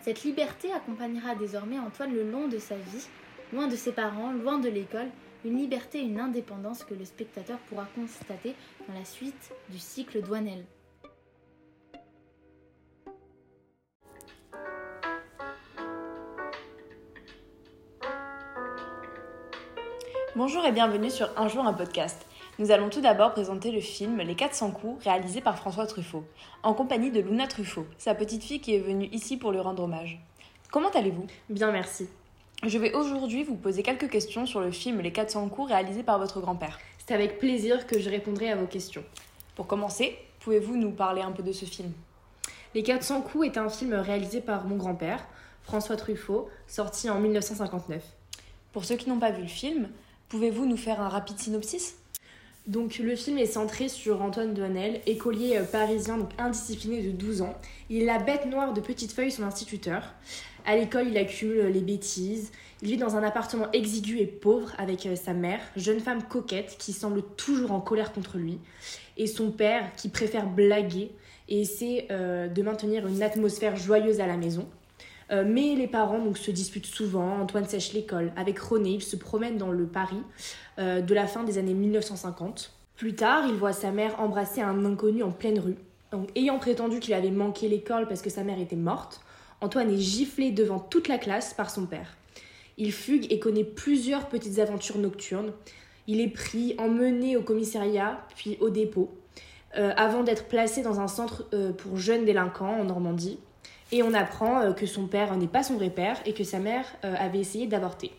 Cette 0.00 0.22
liberté 0.22 0.72
accompagnera 0.72 1.34
désormais 1.34 1.78
Antoine 1.78 2.14
le 2.14 2.30
long 2.30 2.48
de 2.48 2.58
sa 2.58 2.76
vie, 2.76 3.06
loin 3.52 3.66
de 3.66 3.76
ses 3.76 3.92
parents, 3.92 4.32
loin 4.32 4.58
de 4.58 4.68
l'école, 4.68 5.08
une 5.44 5.58
liberté 5.58 5.98
et 5.98 6.04
une 6.04 6.20
indépendance 6.20 6.84
que 6.84 6.94
le 6.94 7.04
spectateur 7.04 7.58
pourra 7.68 7.86
constater 7.94 8.54
dans 8.88 8.94
la 8.94 9.04
suite 9.04 9.52
du 9.70 9.78
cycle 9.78 10.22
Douanel. 10.22 10.64
Bonjour 20.36 20.64
et 20.66 20.72
bienvenue 20.72 21.10
sur 21.10 21.30
Un 21.36 21.46
jour 21.46 21.64
un 21.64 21.72
podcast. 21.72 22.26
Nous 22.58 22.70
allons 22.70 22.88
tout 22.88 23.00
d'abord 23.00 23.32
présenter 23.32 23.72
le 23.72 23.80
film 23.80 24.18
Les 24.20 24.36
400 24.36 24.70
coups 24.70 25.02
réalisé 25.02 25.40
par 25.40 25.58
François 25.58 25.86
Truffaut, 25.86 26.24
en 26.62 26.72
compagnie 26.72 27.10
de 27.10 27.20
Luna 27.20 27.48
Truffaut, 27.48 27.86
sa 27.98 28.14
petite 28.14 28.44
fille 28.44 28.60
qui 28.60 28.74
est 28.74 28.80
venue 28.80 29.08
ici 29.12 29.36
pour 29.36 29.50
lui 29.50 29.58
rendre 29.58 29.82
hommage. 29.82 30.20
Comment 30.70 30.90
allez-vous? 30.90 31.26
Bien, 31.50 31.72
merci. 31.72 32.08
Je 32.64 32.78
vais 32.78 32.94
aujourd'hui 32.94 33.42
vous 33.42 33.56
poser 33.56 33.82
quelques 33.82 34.08
questions 34.08 34.46
sur 34.46 34.60
le 34.60 34.70
film 34.70 35.00
Les 35.00 35.10
400 35.10 35.48
coups 35.48 35.68
réalisé 35.68 36.04
par 36.04 36.20
votre 36.20 36.40
grand-père. 36.40 36.78
C'est 37.04 37.14
avec 37.14 37.40
plaisir 37.40 37.86
que 37.88 37.98
je 37.98 38.08
répondrai 38.08 38.50
à 38.50 38.56
vos 38.56 38.66
questions. 38.66 39.04
Pour 39.56 39.66
commencer, 39.66 40.16
pouvez-vous 40.40 40.76
nous 40.76 40.92
parler 40.92 41.22
un 41.22 41.32
peu 41.32 41.42
de 41.42 41.52
ce 41.52 41.64
film? 41.64 41.92
Les 42.74 42.84
400 42.84 43.22
coups 43.22 43.46
est 43.46 43.58
un 43.58 43.68
film 43.68 43.94
réalisé 43.94 44.40
par 44.40 44.64
mon 44.64 44.76
grand-père, 44.76 45.26
François 45.64 45.96
Truffaut, 45.96 46.48
sorti 46.68 47.10
en 47.10 47.18
1959. 47.18 48.02
Pour 48.72 48.84
ceux 48.84 48.96
qui 48.96 49.08
n'ont 49.08 49.18
pas 49.18 49.32
vu 49.32 49.42
le 49.42 49.48
film, 49.48 49.88
Pouvez-vous 50.34 50.66
nous 50.66 50.76
faire 50.76 51.00
un 51.00 51.08
rapide 51.08 51.38
synopsis? 51.38 51.96
Donc 52.66 52.98
le 52.98 53.14
film 53.14 53.36
est 53.36 53.46
centré 53.46 53.88
sur 53.88 54.22
Antoine 54.22 54.54
Douanel, 54.54 55.00
écolier 55.06 55.58
euh, 55.58 55.64
parisien 55.64 56.16
donc 56.16 56.30
indiscipliné 56.38 57.02
de 57.02 57.10
12 57.10 57.42
ans. 57.42 57.54
Il 57.90 58.02
est 58.02 58.06
la 58.06 58.18
bête 58.18 58.46
noire 58.46 58.72
de 58.72 58.80
Petite 58.80 59.12
Feuille, 59.12 59.30
son 59.30 59.42
instituteur. 59.42 60.14
À 60.64 60.76
l'école, 60.76 61.08
il 61.08 61.18
accumule 61.18 61.66
les 61.66 61.80
bêtises. 61.80 62.52
Il 62.80 62.88
vit 62.88 62.96
dans 62.96 63.16
un 63.16 63.22
appartement 63.22 63.70
exigu 63.72 64.18
et 64.18 64.26
pauvre 64.26 64.72
avec 64.78 65.04
euh, 65.04 65.14
sa 65.14 65.34
mère, 65.34 65.60
jeune 65.76 66.00
femme 66.00 66.22
coquette 66.22 66.76
qui 66.78 66.94
semble 66.94 67.22
toujours 67.36 67.72
en 67.72 67.80
colère 67.80 68.12
contre 68.12 68.38
lui, 68.38 68.58
et 69.18 69.26
son 69.26 69.50
père 69.50 69.92
qui 69.96 70.08
préfère 70.08 70.46
blaguer 70.46 71.10
et 71.50 71.60
essaie 71.60 72.06
euh, 72.10 72.48
de 72.48 72.62
maintenir 72.62 73.06
une 73.06 73.22
atmosphère 73.22 73.76
joyeuse 73.76 74.20
à 74.20 74.26
la 74.26 74.38
maison. 74.38 74.66
Euh, 75.34 75.44
mais 75.46 75.74
les 75.74 75.88
parents 75.88 76.22
se 76.34 76.50
disputent 76.50 76.86
souvent. 76.86 77.40
Antoine 77.40 77.66
sèche 77.66 77.92
l'école. 77.92 78.32
Avec 78.36 78.58
René, 78.58 78.90
il 78.90 79.02
se 79.02 79.16
promène 79.16 79.58
dans 79.58 79.70
le 79.70 79.86
Paris 79.86 80.22
euh, 80.78 81.00
de 81.00 81.14
la 81.14 81.26
fin 81.26 81.44
des 81.44 81.58
années 81.58 81.74
1950. 81.74 82.72
Plus 82.96 83.14
tard, 83.14 83.44
il 83.48 83.54
voit 83.54 83.72
sa 83.72 83.90
mère 83.90 84.20
embrasser 84.20 84.60
un 84.60 84.84
inconnu 84.84 85.22
en 85.22 85.32
pleine 85.32 85.58
rue. 85.58 85.76
Ayant 86.36 86.58
prétendu 86.60 87.00
qu'il 87.00 87.14
avait 87.14 87.32
manqué 87.32 87.68
l'école 87.68 88.06
parce 88.06 88.22
que 88.22 88.30
sa 88.30 88.44
mère 88.44 88.60
était 88.60 88.76
morte, 88.76 89.20
Antoine 89.60 89.90
est 89.90 89.98
giflé 89.98 90.52
devant 90.52 90.78
toute 90.78 91.08
la 91.08 91.18
classe 91.18 91.54
par 91.54 91.70
son 91.70 91.86
père. 91.86 92.16
Il 92.76 92.92
fugue 92.92 93.32
et 93.32 93.40
connaît 93.40 93.64
plusieurs 93.64 94.28
petites 94.28 94.60
aventures 94.60 94.98
nocturnes. 94.98 95.52
Il 96.06 96.20
est 96.20 96.28
pris, 96.28 96.76
emmené 96.78 97.36
au 97.36 97.42
commissariat, 97.42 98.24
puis 98.36 98.58
au 98.60 98.70
dépôt, 98.70 99.12
euh, 99.76 99.92
avant 99.96 100.22
d'être 100.22 100.46
placé 100.46 100.82
dans 100.82 101.00
un 101.00 101.08
centre 101.08 101.48
pour 101.78 101.96
jeunes 101.96 102.24
délinquants 102.24 102.78
en 102.80 102.84
Normandie. 102.84 103.40
Et 103.94 104.02
on 104.02 104.12
apprend 104.12 104.60
euh, 104.60 104.72
que 104.72 104.86
son 104.86 105.06
père 105.06 105.36
n'est 105.36 105.46
pas 105.46 105.62
son 105.62 105.74
vrai 105.74 105.88
père 105.88 106.18
et 106.26 106.34
que 106.34 106.42
sa 106.42 106.58
mère 106.58 106.84
euh, 107.04 107.14
avait 107.16 107.38
essayé 107.38 107.68
d'avorter. 107.68 108.10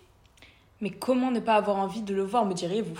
Mais 0.79 0.89
comment 0.89 1.31
ne 1.31 1.41
pas 1.41 1.55
avoir 1.55 1.75
envie 1.75 2.01
de 2.01 2.15
le 2.15 2.23
voir, 2.23 2.45
me 2.45 2.53
diriez-vous 2.53 2.97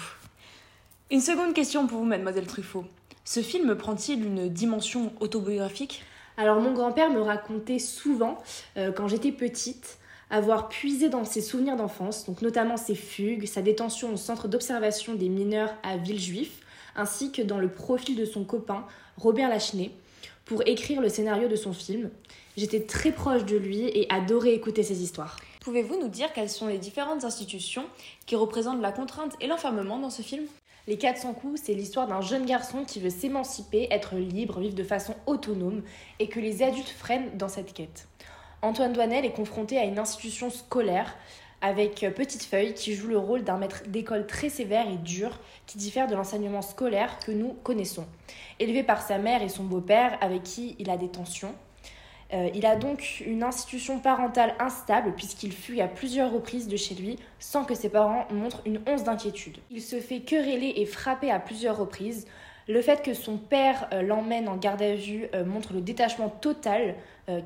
Une 1.10 1.22
seconde 1.22 1.54
question 1.54 1.88
pour 1.88 2.00
vous, 2.00 2.04
mademoiselle 2.04 2.48
Truffaut. 2.48 2.84
Ce 3.24 3.40
film 3.40 3.76
prend-il 3.76 4.26
une 4.26 4.50
dimension 4.50 5.14
autobiographique? 5.22 6.04
Alors 6.36 6.60
mon 6.60 6.74
grand-père 6.74 7.12
me 7.12 7.22
racontait 7.22 7.80
souvent, 7.80 8.40
euh, 8.76 8.92
quand 8.92 9.08
j'étais 9.08 9.32
petite, 9.32 9.98
avoir 10.30 10.68
puisé 10.68 11.08
dans 11.08 11.24
ses 11.24 11.42
souvenirs 11.42 11.78
d'enfance, 11.78 12.26
donc 12.26 12.42
notamment 12.42 12.76
ses 12.76 12.96
fugues, 12.96 13.46
sa 13.46 13.62
détention 13.62 14.12
au 14.12 14.18
centre 14.18 14.50
d'observation 14.50 15.14
des 15.14 15.30
mineurs 15.30 15.74
à 15.82 15.96
Villejuif, 15.96 16.60
ainsi 16.98 17.32
que 17.32 17.42
dans 17.42 17.58
le 17.58 17.70
profil 17.70 18.18
de 18.18 18.26
son 18.26 18.44
copain 18.44 18.84
Robert 19.16 19.48
Lachenay, 19.48 19.92
pour 20.46 20.62
écrire 20.68 21.02
le 21.02 21.10
scénario 21.10 21.48
de 21.48 21.56
son 21.56 21.74
film. 21.74 22.10
J'étais 22.56 22.82
très 22.82 23.12
proche 23.12 23.46
de 23.46 23.58
lui 23.58 23.88
et 23.88 24.08
adorais 24.10 24.54
écouter 24.54 24.84
ses 24.84 25.02
histoires. 25.02 25.38
Pouvez-vous 25.62 26.00
nous 26.00 26.08
dire 26.08 26.32
quelles 26.32 26.50
sont 26.50 26.68
les 26.68 26.78
différentes 26.78 27.24
institutions 27.24 27.86
qui 28.26 28.36
représentent 28.36 28.82
la 28.82 28.92
contrainte 28.92 29.34
et 29.42 29.48
l'enfermement 29.48 29.98
dans 29.98 30.12
ce 30.12 30.22
film? 30.22 30.46
Les 30.88 30.98
400 30.98 31.34
coups, 31.34 31.60
c'est 31.64 31.74
l'histoire 31.74 32.08
d'un 32.08 32.22
jeune 32.22 32.46
garçon 32.46 32.86
qui 32.86 33.00
veut 33.00 33.10
s'émanciper, 33.10 33.88
être 33.90 34.16
libre, 34.16 34.60
vivre 34.60 34.76
de 34.76 34.84
façon 34.84 35.16
autonome 35.26 35.82
et 36.20 36.28
que 36.28 36.40
les 36.40 36.62
adultes 36.62 36.90
freinent 36.90 37.36
dans 37.36 37.50
cette 37.50 37.74
quête. 37.74 38.08
Antoine 38.62 38.94
Douanel 38.94 39.26
est 39.26 39.32
confronté 39.32 39.80
à 39.80 39.84
une 39.84 39.98
institution 39.98 40.52
scolaire 40.52 41.16
avec 41.66 42.04
euh, 42.04 42.12
Petite 42.12 42.44
Feuille 42.44 42.76
qui 42.76 42.94
joue 42.94 43.08
le 43.08 43.18
rôle 43.18 43.44
d'un 43.44 43.58
maître 43.58 43.82
d'école 43.88 44.28
très 44.28 44.50
sévère 44.50 44.88
et 44.88 44.98
dur 44.98 45.40
qui 45.66 45.80
diffère 45.80 46.08
de 46.08 46.14
l'enseignement 46.14 46.62
scolaire 46.62 47.18
que 47.26 47.32
nous 47.32 47.54
connaissons. 47.64 48.06
Élevé 48.60 48.84
par 48.84 49.02
sa 49.02 49.18
mère 49.18 49.42
et 49.42 49.50
son 49.50 49.64
beau-père 49.64 50.16
avec 50.22 50.44
qui 50.44 50.76
il 50.78 50.92
a 50.92 50.98
des 50.98 51.10
tensions, 51.10 51.56
euh, 52.34 52.50
il 52.54 52.68
a 52.68 52.76
donc 52.76 53.24
une 53.26 53.42
institution 53.42 54.00
parentale 54.00 54.54
instable 54.60 55.14
puisqu'il 55.16 55.54
fuit 55.54 55.82
à 55.82 55.88
plusieurs 55.88 56.32
reprises 56.32 56.68
de 56.68 56.78
chez 56.78 56.94
lui 56.94 57.18
sans 57.40 57.66
que 57.66 57.74
ses 57.74 57.90
parents 57.90 58.28
montrent 58.32 58.62
une 58.66 58.80
once 58.88 59.04
d'inquiétude. 59.04 59.58
Il 59.72 59.82
se 59.82 60.00
fait 60.00 60.20
quereller 60.20 60.74
et 60.78 60.86
frapper 60.86 61.32
à 61.32 61.40
plusieurs 61.40 61.78
reprises. 61.78 62.28
Le 62.68 62.82
fait 62.82 63.04
que 63.04 63.14
son 63.14 63.38
père 63.38 63.88
euh, 63.94 64.02
l'emmène 64.02 64.50
en 64.50 64.58
garde 64.58 64.82
à 64.82 64.96
vue 64.96 65.28
montre 65.46 65.74
le 65.74 65.82
détachement 65.82 66.30
total 66.30 66.96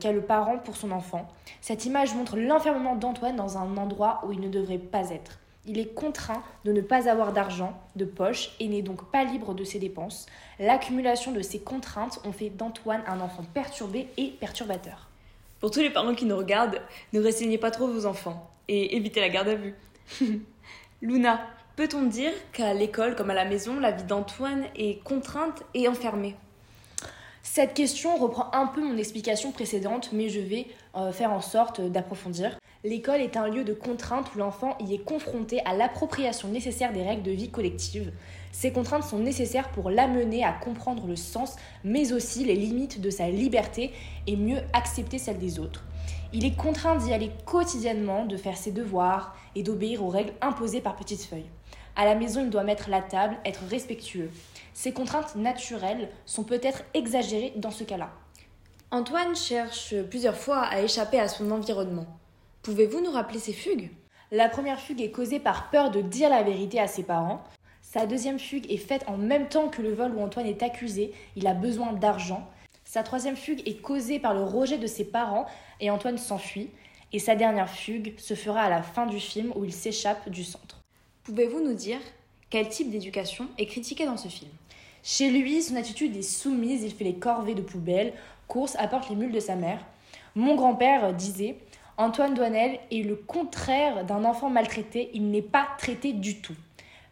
qu'a 0.02 0.12
le 0.12 0.22
parent 0.22 0.58
pour 0.58 0.76
son 0.76 0.92
enfant. 0.92 1.26
Cette 1.62 1.86
image 1.86 2.14
montre 2.14 2.36
l'enfermement 2.36 2.96
d'Antoine 2.96 3.38
dans 3.38 3.58
un 3.58 3.78
endroit 3.78 4.22
où 4.26 4.34
il 4.34 4.42
ne 4.42 4.50
devrait 4.50 4.78
pas 4.78 5.10
être. 5.10 5.40
Il 5.66 5.78
est 5.78 5.94
contraint 5.94 6.42
de 6.66 6.72
ne 6.72 6.82
pas 6.82 7.10
avoir 7.10 7.32
d'argent 7.32 7.80
de 7.96 8.04
poche 8.04 8.52
et 8.60 8.68
n'est 8.68 8.82
donc 8.82 9.12
pas 9.12 9.24
libre 9.24 9.54
de 9.54 9.64
ses 9.64 9.80
dépenses. 9.80 10.26
L'accumulation 10.58 11.32
de 11.32 11.42
ces 11.42 11.60
contraintes 11.60 12.20
ont 12.26 12.32
fait 12.32 12.50
d'Antoine 12.50 13.04
un 13.08 13.20
enfant 13.20 13.44
perturbé 13.54 14.08
et 14.18 14.30
perturbateur. 14.40 15.10
Pour 15.60 15.72
tous 15.72 15.82
les 15.82 15.90
parents 15.90 16.16
qui 16.16 16.26
nous 16.26 16.38
regardent, 16.38 16.82
ne 17.14 17.22
restreignez 17.22 17.58
pas 17.58 17.72
trop 17.72 17.88
vos 17.88 18.06
enfants 18.06 18.50
et 18.68 18.96
évitez 18.96 19.20
la 19.20 19.30
garde 19.30 19.50
à 19.50 19.56
vue. 19.56 19.76
Luna, 21.02 21.42
peut-on 21.80 22.04
dire 22.04 22.34
qu'à 22.52 22.74
l'école 22.74 23.16
comme 23.16 23.30
à 23.30 23.34
la 23.34 23.46
maison, 23.46 23.80
la 23.80 23.92
vie 23.92 24.04
d'Antoine 24.04 24.66
est 24.76 25.02
contrainte 25.06 25.64
et 25.74 25.88
enfermée? 25.88 26.36
Cette 27.42 27.74
question 27.74 28.18
reprend 28.18 28.52
un 28.52 28.68
peu 28.68 28.84
mon 28.84 28.98
explication 28.98 29.54
précédente, 29.54 30.10
mais 30.12 30.28
je 30.28 30.42
vais 30.42 30.68
euh, 30.98 31.14
faire 31.14 31.32
en 31.32 31.40
sorte 31.40 31.80
d'approfondir. 31.80 32.60
L'école 32.84 33.22
est 33.22 33.38
un 33.38 33.48
lieu 33.48 33.64
de 33.64 33.74
contrainte 33.74 34.30
où 34.36 34.40
l'enfant 34.40 34.78
y 34.82 34.94
est 34.94 35.06
confronté 35.06 35.62
à 35.64 35.74
l'appropriation 35.74 36.50
nécessaire 36.50 36.92
des 36.92 37.02
règles 37.02 37.24
de 37.24 37.32
vie 37.32 37.50
collective. 37.50 38.12
Ces 38.52 38.74
contraintes 38.74 39.06
sont 39.06 39.20
nécessaires 39.20 39.70
pour 39.70 39.90
l'amener 39.90 40.44
à 40.44 40.52
comprendre 40.52 41.08
le 41.08 41.16
sens, 41.16 41.56
mais 41.86 42.12
aussi 42.12 42.44
les 42.44 42.56
limites 42.58 43.00
de 43.00 43.10
sa 43.10 43.30
liberté 43.30 43.94
et 44.28 44.36
mieux 44.36 44.60
accepter 44.74 45.18
celles 45.18 45.40
des 45.40 45.60
autres. 45.60 45.86
Il 46.34 46.44
est 46.44 46.58
contraint 46.58 46.98
d'y 46.98 47.14
aller 47.14 47.32
quotidiennement, 47.46 48.26
de 48.26 48.36
faire 48.36 48.58
ses 48.58 48.72
devoirs 48.72 49.34
et 49.56 49.64
d'obéir 49.64 50.04
aux 50.04 50.10
règles 50.10 50.34
imposées 50.42 50.82
par 50.82 50.98
Petite 50.98 51.24
Feuille. 51.24 51.48
À 51.96 52.06
la 52.06 52.16
maison, 52.16 52.42
il 52.42 52.50
doit 52.50 52.64
mettre 52.64 52.90
la 52.90 53.02
table, 53.02 53.38
être 53.46 53.64
respectueux. 53.70 54.32
Ces 54.74 54.94
contraintes 54.94 55.36
naturelles 55.36 56.10
sont 56.26 56.44
peut-être 56.44 56.84
exagérées 56.94 57.54
dans 57.58 57.72
ce 57.72 57.84
cas-là. 57.84 58.12
Antoine 58.92 59.36
cherche 59.36 59.94
plusieurs 60.10 60.38
fois 60.38 60.62
à 60.62 60.82
échapper 60.82 61.20
à 61.20 61.28
son 61.28 61.52
environnement. 61.52 62.08
Pouvez-vous 62.64 63.02
nous 63.02 63.12
rappeler 63.12 63.40
ces 63.40 63.54
fugues? 63.54 63.92
La 64.32 64.50
première 64.50 64.80
fugue 64.80 65.02
est 65.02 65.12
causée 65.12 65.40
par 65.40 65.70
peur 65.70 65.92
de 65.92 66.02
dire 66.02 66.30
la 66.30 66.44
vérité 66.44 66.80
à 66.80 66.88
ses 66.88 67.04
parents. 67.04 67.44
Sa 67.82 68.06
deuxième 68.06 68.40
fugue 68.40 68.72
est 68.72 68.78
faite 68.78 69.04
en 69.08 69.18
même 69.18 69.48
temps 69.48 69.70
que 69.70 69.82
le 69.82 69.94
vol 69.94 70.14
où 70.16 70.22
Antoine 70.22 70.46
est 70.46 70.64
accusé. 70.64 71.14
Il 71.36 71.48
a 71.48 71.54
besoin 71.54 71.94
d'argent. 71.94 72.48
Sa 72.84 73.04
troisième 73.04 73.36
fugue 73.36 73.68
est 73.68 73.82
causée 73.82 74.20
par 74.20 74.34
le 74.34 74.44
rejet 74.44 74.78
de 74.78 74.88
ses 74.88 75.06
parents 75.06 75.46
et 75.80 75.90
Antoine 75.90 76.18
s'enfuit. 76.18 76.70
Et 77.12 77.20
sa 77.20 77.36
dernière 77.36 77.70
fugue 77.70 78.14
se 78.20 78.36
fera 78.36 78.62
à 78.62 78.70
la 78.70 78.84
fin 78.84 79.08
du 79.08 79.20
film 79.20 79.52
où 79.56 79.66
il 79.66 79.74
s'échappe 79.74 80.30
du 80.30 80.44
centre. 80.44 80.79
Pouvez-vous 81.30 81.62
nous 81.62 81.76
dire 81.76 82.00
quel 82.50 82.70
type 82.70 82.90
d'éducation 82.90 83.46
est 83.60 83.68
critiqué 83.68 84.08
dans 84.08 84.18
ce 84.18 84.30
film? 84.30 84.50
Chez 85.04 85.30
lui, 85.30 85.62
son 85.62 85.76
attitude 85.76 86.18
est 86.18 86.24
soumise, 86.24 86.82
il 86.82 86.92
fait 86.92 87.04
les 87.04 87.20
corvées 87.20 87.54
de 87.54 87.62
poubelle, 87.62 88.14
course, 88.48 88.76
apporte 88.80 89.12
les 89.12 89.16
mules 89.16 89.32
de 89.32 89.40
sa 89.40 89.56
mère. 89.56 89.86
Mon 90.34 90.56
grand-père 90.56 91.14
disait 91.14 91.58
Antoine 91.98 92.34
Douanel 92.34 92.80
est 92.90 93.04
le 93.04 93.16
contraire 93.16 94.06
d'un 94.06 94.26
enfant 94.26 94.50
maltraité, 94.50 95.12
il 95.14 95.30
n'est 95.30 95.44
pas 95.44 95.68
traité 95.78 96.14
du 96.14 96.42
tout. 96.42 96.56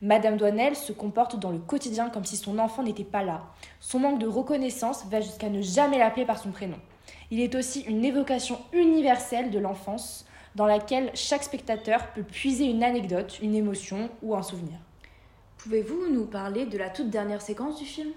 Madame 0.02 0.38
Douanel 0.38 0.76
se 0.76 0.94
comporte 0.94 1.40
dans 1.40 1.52
le 1.52 1.60
quotidien 1.60 2.10
comme 2.10 2.26
si 2.26 2.38
son 2.38 2.58
enfant 2.58 2.82
n'était 2.82 3.04
pas 3.04 3.24
là. 3.24 3.44
Son 3.80 4.00
manque 4.00 4.18
de 4.18 4.26
reconnaissance 4.26 5.06
va 5.12 5.22
jusqu'à 5.22 5.50
ne 5.50 5.62
jamais 5.62 6.00
l'appeler 6.00 6.26
par 6.26 6.40
son 6.40 6.50
prénom. 6.50 6.80
Il 7.30 7.40
est 7.40 7.54
aussi 7.54 7.82
une 7.82 8.04
évocation 8.04 8.58
universelle 8.74 9.52
de 9.52 9.60
l'enfance 9.60 10.26
dans 10.58 10.66
laquelle 10.66 11.12
chaque 11.14 11.44
spectateur 11.44 12.08
peut 12.14 12.24
puiser 12.24 12.66
une 12.66 12.84
anecdote, 12.84 13.38
une 13.44 13.54
émotion 13.54 14.10
ou 14.24 14.36
un 14.36 14.42
souvenir. 14.42 14.80
Pouvez-vous 15.60 16.08
nous 16.12 16.26
parler 16.26 16.66
de 16.66 16.80
la 16.80 16.90
toute 16.90 17.12
dernière 17.12 17.44
séquence 17.44 17.78
du 17.78 17.86
film? 17.86 18.10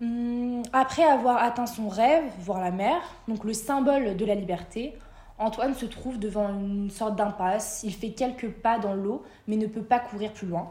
Hum, 0.00 0.62
Après 0.72 1.02
avoir 1.02 1.42
atteint 1.42 1.66
son 1.66 1.88
rêve, 1.88 2.22
voir 2.38 2.60
la 2.60 2.70
mer, 2.70 3.02
donc 3.26 3.42
le 3.42 3.52
symbole 3.52 4.16
de 4.16 4.24
la 4.24 4.36
liberté, 4.36 4.94
Antoine 5.36 5.74
se 5.74 5.86
trouve 5.86 6.20
devant 6.20 6.48
une 6.48 6.90
sorte 6.90 7.16
d'impasse. 7.16 7.80
Il 7.82 7.92
fait 7.92 8.10
quelques 8.10 8.48
pas 8.48 8.78
dans 8.78 8.94
l'eau, 8.94 9.24
mais 9.48 9.56
ne 9.56 9.66
peut 9.66 9.82
pas 9.82 9.98
courir 9.98 10.32
plus 10.32 10.46
loin. 10.46 10.68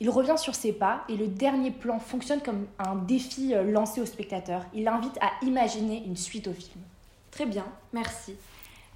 Il 0.00 0.08
revient 0.08 0.38
sur 0.38 0.54
ses 0.54 0.72
pas 0.72 1.04
et 1.10 1.16
le 1.18 1.28
dernier 1.28 1.70
plan 1.70 1.98
fonctionne 1.98 2.40
comme 2.40 2.66
un 2.78 2.96
défi 2.96 3.54
euh, 3.54 3.70
lancé 3.70 4.00
au 4.00 4.06
spectateur. 4.06 4.64
Il 4.72 4.84
l'invite 4.84 5.18
à 5.20 5.44
imaginer 5.44 6.02
une 6.06 6.16
suite 6.16 6.48
au 6.48 6.54
film. 6.54 6.80
Très 7.30 7.44
bien, 7.44 7.66
merci. 7.92 8.36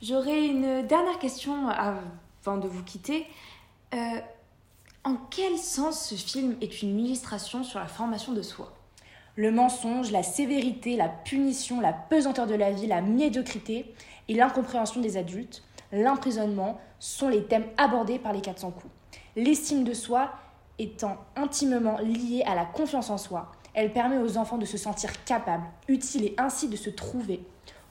J'aurais 0.03 0.47
une 0.47 0.87
dernière 0.87 1.19
question 1.19 1.69
avant 1.69 2.59
de 2.59 2.69
vous 2.69 2.83
quitter. 2.83 3.27
Euh, 3.95 4.21
en 5.05 5.17
quel 5.31 5.57
sens 5.57 6.11
ce 6.11 6.15
film 6.17 6.57
est 6.61 6.83
une 6.83 6.99
illustration 6.99 7.65
sur 7.65 7.79
la 7.79 7.87
formation 7.87 8.35
de 8.35 8.43
soi? 8.43 8.75
Le 9.37 9.51
mensonge, 9.51 10.11
la 10.11 10.23
sévérité, 10.23 10.97
la 10.97 11.09
punition, 11.09 11.81
la 11.81 11.95
pesanteur 11.95 12.47
de 12.47 12.55
la 12.55 12.73
vie, 12.73 12.87
la 12.87 13.01
médiocrité 13.01 13.95
et 14.29 14.35
l'incompréhension 14.35 15.01
des 15.01 15.17
adultes, 15.17 15.63
l'emprisonnement 15.93 16.79
sont 16.99 17.29
les 17.29 17.45
thèmes 17.45 17.67
abordés 17.79 18.19
par 18.19 18.35
les 18.35 18.43
400 18.43 18.73
coups. 18.73 18.93
L'estime 19.35 19.85
de 19.85 19.95
soi 19.95 20.31
étant 20.79 21.17
intimement 21.37 21.99
liée 22.01 22.43
à 22.45 22.55
la 22.55 22.67
confiance 22.67 23.09
en 23.09 23.17
soi, 23.17 23.51
elle 23.73 23.95
permet 23.95 24.19
aux 24.19 24.37
enfants 24.37 24.59
de 24.59 24.67
se 24.67 24.77
sentir 24.77 25.25
capables, 25.25 25.65
utiles 25.89 26.27
et 26.27 26.35
ainsi 26.37 26.69
de 26.69 26.77
se 26.77 26.91
trouver 26.91 27.41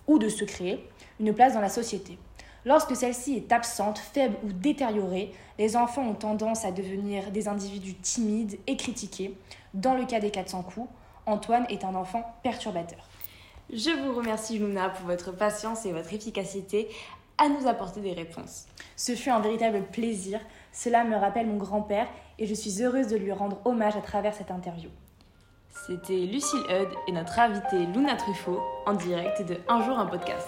ou 0.08 0.20
de 0.20 0.30
se 0.30 0.44
créer 0.44 0.88
une 1.20 1.34
place 1.34 1.54
dans 1.54 1.62
la 1.62 1.70
société. 1.70 2.18
Lorsque 2.66 2.96
celle-ci 2.96 3.36
est 3.36 3.52
absente, 3.52 4.00
faible 4.00 4.38
ou 4.44 4.52
détériorée, 4.52 5.32
les 5.60 5.78
enfants 5.78 6.08
ont 6.08 6.16
tendance 6.16 6.66
à 6.66 6.72
devenir 6.72 7.32
des 7.32 7.48
individus 7.48 7.94
timides 7.94 8.58
et 8.66 8.76
critiqués. 8.76 9.38
Dans 9.76 9.94
le 9.94 10.06
cas 10.06 10.20
des 10.20 10.32
400 10.32 10.64
coups, 10.64 10.90
Antoine 11.28 11.66
est 11.70 11.84
un 11.84 11.94
enfant 11.94 12.24
perturbateur. 12.44 13.08
Je 13.72 13.92
vous 13.92 14.16
remercie 14.16 14.58
Luna 14.58 14.90
pour 14.90 15.08
votre 15.08 15.32
patience 15.32 15.86
et 15.86 15.92
votre 15.92 16.14
efficacité 16.14 16.90
à 17.38 17.50
nous 17.50 17.68
apporter 17.68 18.00
des 18.02 18.14
réponses. 18.14 18.66
Ce 18.96 19.14
fut 19.14 19.30
un 19.30 19.40
véritable 19.40 19.84
plaisir. 19.84 20.40
Cela 20.72 21.04
me 21.04 21.16
rappelle 21.16 21.48
mon 21.48 21.58
grand-père 21.58 22.08
et 22.40 22.46
je 22.48 22.54
suis 22.54 22.82
heureuse 22.82 23.08
de 23.08 23.18
lui 23.18 23.32
rendre 23.32 23.60
hommage 23.66 23.96
à 23.96 24.02
travers 24.02 24.34
cette 24.34 24.52
interview. 24.52 24.90
C'était 25.86 26.26
Lucille 26.26 26.64
Hud 26.70 26.90
et 27.08 27.12
notre 27.12 27.38
invitée 27.38 27.86
Luna 27.94 28.16
Truffaut 28.16 28.62
en 28.86 28.94
direct 28.94 29.42
de 29.44 29.58
Un 29.68 29.84
jour 29.84 30.00
un 30.00 30.06
podcast. 30.06 30.48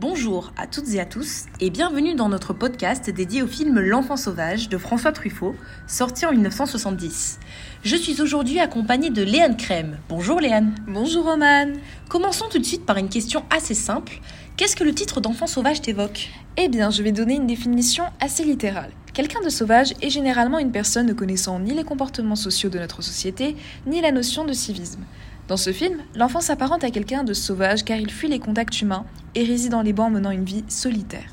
Bonjour 0.00 0.50
à 0.56 0.66
toutes 0.66 0.88
et 0.94 0.98
à 0.98 1.04
tous 1.04 1.44
et 1.60 1.68
bienvenue 1.68 2.14
dans 2.14 2.30
notre 2.30 2.54
podcast 2.54 3.10
dédié 3.10 3.42
au 3.42 3.46
film 3.46 3.78
L'enfant 3.78 4.16
sauvage 4.16 4.70
de 4.70 4.78
François 4.78 5.12
Truffaut, 5.12 5.54
sorti 5.86 6.24
en 6.24 6.32
1970. 6.32 7.38
Je 7.84 7.96
suis 7.96 8.22
aujourd'hui 8.22 8.60
accompagnée 8.60 9.10
de 9.10 9.22
Léane 9.22 9.58
Crème. 9.58 9.98
Bonjour 10.08 10.40
Léane. 10.40 10.74
Bonjour 10.88 11.26
Roman. 11.26 11.74
Commençons 12.08 12.46
tout 12.50 12.58
de 12.58 12.64
suite 12.64 12.86
par 12.86 12.96
une 12.96 13.10
question 13.10 13.44
assez 13.54 13.74
simple. 13.74 14.20
Qu'est-ce 14.56 14.74
que 14.74 14.84
le 14.84 14.94
titre 14.94 15.20
d'enfant 15.20 15.46
sauvage 15.46 15.82
t'évoque? 15.82 16.30
Eh 16.56 16.68
bien, 16.68 16.88
je 16.90 17.02
vais 17.02 17.12
donner 17.12 17.34
une 17.34 17.46
définition 17.46 18.04
assez 18.20 18.42
littérale. 18.42 18.92
Quelqu'un 19.12 19.42
de 19.42 19.50
sauvage 19.50 19.92
est 20.00 20.08
généralement 20.08 20.58
une 20.58 20.72
personne 20.72 21.08
ne 21.08 21.12
connaissant 21.12 21.60
ni 21.60 21.74
les 21.74 21.84
comportements 21.84 22.36
sociaux 22.36 22.70
de 22.70 22.78
notre 22.78 23.02
société, 23.02 23.54
ni 23.86 24.00
la 24.00 24.12
notion 24.12 24.46
de 24.46 24.54
civisme. 24.54 25.04
Dans 25.50 25.56
ce 25.56 25.72
film, 25.72 25.98
l'enfant 26.14 26.40
s'apparente 26.40 26.84
à 26.84 26.92
quelqu'un 26.92 27.24
de 27.24 27.32
sauvage 27.32 27.84
car 27.84 27.98
il 27.98 28.08
fuit 28.08 28.28
les 28.28 28.38
contacts 28.38 28.80
humains 28.82 29.04
et 29.34 29.42
réside 29.42 29.72
dans 29.72 29.82
les 29.82 29.92
bancs 29.92 30.12
menant 30.12 30.30
une 30.30 30.44
vie 30.44 30.62
solitaire. 30.68 31.26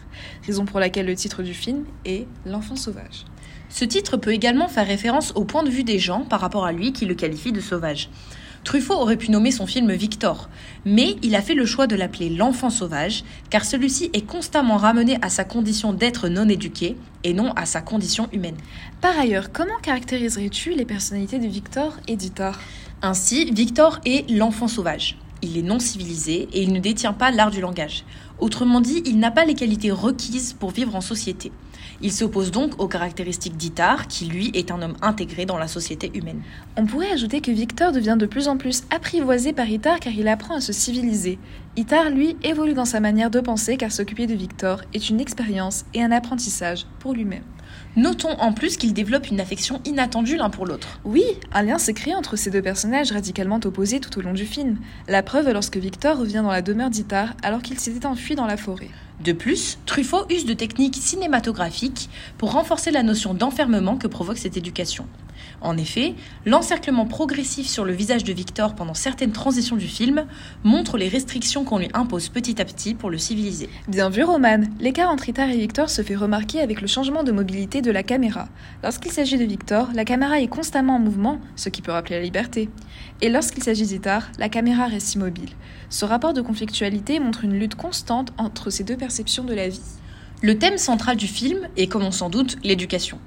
Raison 0.47 0.65
pour 0.65 0.79
laquelle 0.79 1.05
le 1.05 1.13
titre 1.13 1.43
du 1.43 1.53
film 1.53 1.85
est 2.03 2.25
L'enfant 2.43 2.75
sauvage. 2.75 3.25
Ce 3.69 3.85
titre 3.85 4.17
peut 4.17 4.33
également 4.33 4.69
faire 4.69 4.87
référence 4.87 5.33
au 5.35 5.43
point 5.43 5.61
de 5.61 5.69
vue 5.69 5.83
des 5.83 5.99
gens 5.99 6.21
par 6.21 6.39
rapport 6.39 6.65
à 6.65 6.71
lui 6.71 6.93
qui 6.93 7.05
le 7.05 7.13
qualifie 7.13 7.51
de 7.51 7.61
sauvage. 7.61 8.09
Truffaut 8.67 8.95
aurait 8.95 9.15
pu 9.15 9.31
nommer 9.31 9.51
son 9.51 9.65
film 9.65 9.93
Victor, 9.93 10.49
mais 10.83 11.15
il 11.23 11.35
a 11.35 11.41
fait 11.41 11.53
le 11.53 11.65
choix 11.65 11.87
de 11.87 11.95
l'appeler 11.95 12.27
L'enfant 12.27 12.69
sauvage, 12.69 13.23
car 13.49 13.63
celui-ci 13.63 14.09
est 14.11 14.25
constamment 14.25 14.75
ramené 14.75 15.17
à 15.21 15.29
sa 15.29 15.45
condition 15.45 15.93
d'être 15.93 16.27
non 16.27 16.49
éduqué 16.49 16.97
et 17.23 17.33
non 17.33 17.53
à 17.55 17.65
sa 17.65 17.79
condition 17.79 18.27
humaine. 18.33 18.57
Par 18.99 19.17
ailleurs, 19.17 19.53
comment 19.53 19.77
caractériserais-tu 19.81 20.71
les 20.73 20.83
personnalités 20.83 21.39
de 21.39 21.47
Victor 21.47 21.95
et 22.09 22.17
d'Itar 22.17 22.59
ainsi, 23.01 23.45
Victor 23.51 24.01
est 24.05 24.29
l'enfant 24.29 24.67
sauvage. 24.67 25.17
Il 25.41 25.57
est 25.57 25.61
non 25.61 25.79
civilisé 25.79 26.49
et 26.51 26.63
il 26.63 26.73
ne 26.73 26.79
détient 26.79 27.13
pas 27.13 27.31
l'art 27.31 27.51
du 27.51 27.61
langage. 27.61 28.03
Autrement 28.39 28.81
dit, 28.81 29.01
il 29.05 29.17
n'a 29.17 29.31
pas 29.31 29.45
les 29.45 29.53
qualités 29.53 29.91
requises 29.91 30.51
pour 30.51 30.71
vivre 30.71 30.93
en 30.93 31.01
société. 31.01 31.53
Il 32.01 32.11
s'oppose 32.11 32.51
donc 32.51 32.79
aux 32.79 32.87
caractéristiques 32.87 33.57
d'Itar, 33.57 34.07
qui 34.07 34.25
lui 34.25 34.51
est 34.53 34.71
un 34.71 34.81
homme 34.81 34.97
intégré 35.01 35.45
dans 35.45 35.57
la 35.57 35.67
société 35.67 36.11
humaine. 36.13 36.41
On 36.75 36.85
pourrait 36.85 37.11
ajouter 37.11 37.41
que 37.41 37.51
Victor 37.51 37.91
devient 37.91 38.17
de 38.19 38.27
plus 38.27 38.47
en 38.47 38.57
plus 38.57 38.83
apprivoisé 38.91 39.51
par 39.51 39.67
Itar 39.67 39.99
car 39.99 40.13
il 40.13 40.27
apprend 40.27 40.55
à 40.55 40.61
se 40.61 40.73
civiliser. 40.73 41.39
Itar, 41.75 42.09
lui, 42.09 42.37
évolue 42.43 42.75
dans 42.75 42.85
sa 42.85 42.99
manière 42.99 43.31
de 43.31 43.39
penser 43.39 43.77
car 43.77 43.91
s'occuper 43.91 44.27
de 44.27 44.35
Victor 44.35 44.81
est 44.93 45.09
une 45.09 45.19
expérience 45.19 45.85
et 45.93 46.03
un 46.03 46.11
apprentissage 46.11 46.85
pour 46.99 47.13
lui-même. 47.13 47.43
Notons 47.97 48.39
en 48.39 48.53
plus 48.53 48.77
qu'ils 48.77 48.93
développent 48.93 49.31
une 49.31 49.39
affection 49.39 49.81
inattendue 49.83 50.37
l'un 50.37 50.51
pour 50.51 50.67
l'autre. 50.67 50.99
Oui, 51.03 51.23
un 51.51 51.63
lien 51.63 51.79
s'est 51.79 51.95
créé 51.95 52.13
entre 52.13 52.35
ces 52.35 52.51
deux 52.51 52.61
personnages 52.61 53.11
radicalement 53.11 53.59
opposés 53.65 53.99
tout 53.99 54.19
au 54.19 54.21
long 54.21 54.33
du 54.33 54.45
film. 54.45 54.77
La 55.07 55.23
preuve 55.23 55.51
lorsque 55.51 55.77
Victor 55.77 56.19
revient 56.19 56.43
dans 56.43 56.51
la 56.51 56.61
demeure 56.61 56.91
d'Itar 56.91 57.33
alors 57.41 57.63
qu'il 57.63 57.79
s'était 57.79 58.05
enfui 58.05 58.35
dans 58.35 58.45
la 58.45 58.55
forêt. 58.55 58.91
De 59.25 59.31
plus, 59.31 59.79
Truffaut 59.87 60.27
use 60.29 60.45
de 60.45 60.53
techniques 60.53 60.95
cinématographiques 60.95 62.11
pour 62.37 62.51
renforcer 62.51 62.91
la 62.91 63.01
notion 63.01 63.33
d'enfermement 63.33 63.97
que 63.97 64.05
provoque 64.05 64.37
cette 64.37 64.57
éducation. 64.57 65.07
En 65.59 65.75
effet, 65.77 66.13
l'encerclement 66.45 67.05
progressif 67.05 67.67
sur 67.67 67.83
le 67.83 67.93
visage 67.93 68.23
de 68.23 68.31
Victor 68.31 68.75
pendant 68.75 68.93
certaines 68.93 69.31
transitions 69.31 69.75
du 69.75 69.87
film 69.87 70.25
montre 70.63 70.97
les 70.97 71.07
restrictions 71.07 71.63
qu'on 71.63 71.79
lui 71.79 71.89
impose 71.93 72.29
petit 72.29 72.61
à 72.61 72.65
petit 72.65 72.93
pour 72.93 73.09
le 73.09 73.17
civiliser. 73.17 73.69
Bien 73.87 74.09
vu, 74.09 74.23
Roman. 74.23 74.61
L'écart 74.79 75.09
entre 75.09 75.29
Itar 75.29 75.49
et 75.49 75.57
Victor 75.57 75.89
se 75.89 76.03
fait 76.03 76.15
remarquer 76.15 76.61
avec 76.61 76.79
le 76.79 76.87
changement 76.87 77.23
de 77.23 77.31
mobilité 77.31 77.81
de 77.81 77.89
la 77.89 78.03
caméra. 78.03 78.47
Lorsqu'il 78.83 79.11
s'agit 79.11 79.37
de 79.37 79.45
Victor, 79.45 79.89
la 79.95 80.05
caméra 80.05 80.39
est 80.39 80.47
constamment 80.47 80.95
en 80.95 80.99
mouvement, 80.99 81.39
ce 81.55 81.69
qui 81.69 81.81
peut 81.81 81.91
rappeler 81.91 82.17
la 82.17 82.23
liberté. 82.23 82.69
Et 83.21 83.29
lorsqu'il 83.29 83.63
s'agit 83.63 83.85
d'Itar, 83.85 84.29
la 84.37 84.49
caméra 84.49 84.85
reste 84.85 85.15
immobile. 85.15 85.49
Ce 85.89 86.05
rapport 86.05 86.33
de 86.33 86.41
conflictualité 86.41 87.19
montre 87.19 87.45
une 87.45 87.57
lutte 87.57 87.75
constante 87.75 88.31
entre 88.37 88.69
ces 88.69 88.83
deux 88.83 88.97
perceptions 88.97 89.43
de 89.43 89.55
la 89.55 89.69
vie. 89.69 89.81
Le 90.43 90.59
thème 90.59 90.77
central 90.77 91.17
du 91.17 91.25
film 91.25 91.67
est, 91.77 91.87
comme 91.87 92.03
on 92.03 92.11
s'en 92.11 92.29
doute, 92.29 92.57
l'éducation. 92.63 93.17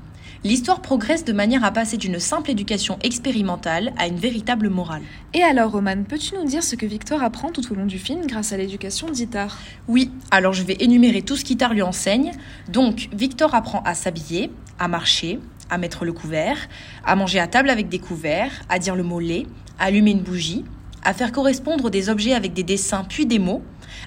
L'histoire 0.42 0.81
progresse 0.81 1.26
de 1.26 1.35
manière 1.35 1.64
à 1.64 1.70
passer 1.70 1.98
d'une 1.98 2.18
simple 2.18 2.50
éducation 2.50 2.98
expérimentale 3.03 3.92
à 3.98 4.07
une 4.07 4.16
véritable 4.16 4.70
morale. 4.70 5.03
Et 5.35 5.42
alors, 5.42 5.72
Roman, 5.72 6.03
peux-tu 6.03 6.35
nous 6.35 6.46
dire 6.46 6.62
ce 6.62 6.76
que 6.76 6.87
Victor 6.87 7.22
apprend 7.22 7.50
tout 7.50 7.70
au 7.70 7.74
long 7.74 7.85
du 7.85 7.98
film 7.98 8.26
grâce 8.26 8.55
à 8.55 8.57
l'éducation 8.57 9.11
d'Itar 9.11 9.59
Oui, 9.87 10.11
alors 10.31 10.55
je 10.55 10.62
vais 10.62 10.79
énumérer 10.81 11.20
tout 11.20 11.37
ce 11.37 11.44
qu'Itar 11.44 11.74
lui 11.74 11.83
enseigne. 11.83 12.33
Donc, 12.70 13.11
Victor 13.12 13.55
apprend 13.55 13.83
à 13.85 13.92
s'habiller, 13.92 14.50
à 14.79 14.88
marcher, 14.88 15.40
à 15.68 15.76
mettre 15.76 16.07
le 16.07 16.14
couvert, 16.14 16.57
à 17.05 17.16
manger 17.16 17.38
à 17.38 17.46
table 17.46 17.68
avec 17.68 17.90
des 17.90 17.98
couverts, 17.98 18.62
à 18.70 18.79
dire 18.79 18.96
le 18.96 19.03
mot 19.03 19.20
lait, 19.20 19.44
à 19.79 19.85
allumer 19.85 20.12
une 20.12 20.22
bougie, 20.22 20.64
à 21.05 21.12
faire 21.12 21.33
correspondre 21.33 21.90
des 21.90 22.09
objets 22.09 22.33
avec 22.33 22.55
des 22.55 22.62
dessins 22.62 23.05
puis 23.07 23.26
des 23.26 23.38
mots, 23.38 23.62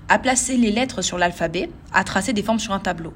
à 0.09 0.17
placer 0.17 0.57
les 0.57 0.71
lettres 0.71 1.03
sur 1.03 1.19
l'alphabet, 1.19 1.69
à 1.93 2.03
tracer 2.03 2.33
des 2.33 2.41
formes 2.41 2.57
sur 2.59 2.73
un 2.73 2.79
tableau. 2.79 3.13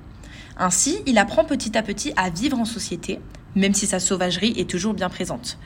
Ainsi, 0.60 1.00
il 1.06 1.18
apprend 1.20 1.46
petit 1.46 1.78
à 1.78 1.84
petit 1.84 2.14
à 2.16 2.30
vivre 2.30 2.60
en 2.60 2.66
société, 2.66 3.20
même 3.56 3.74
si 3.74 3.86
sa 3.86 4.00
sauvagerie 4.00 4.54
est 4.58 4.70
toujours 4.70 4.94
bien 4.94 5.10
présente. 5.10 5.60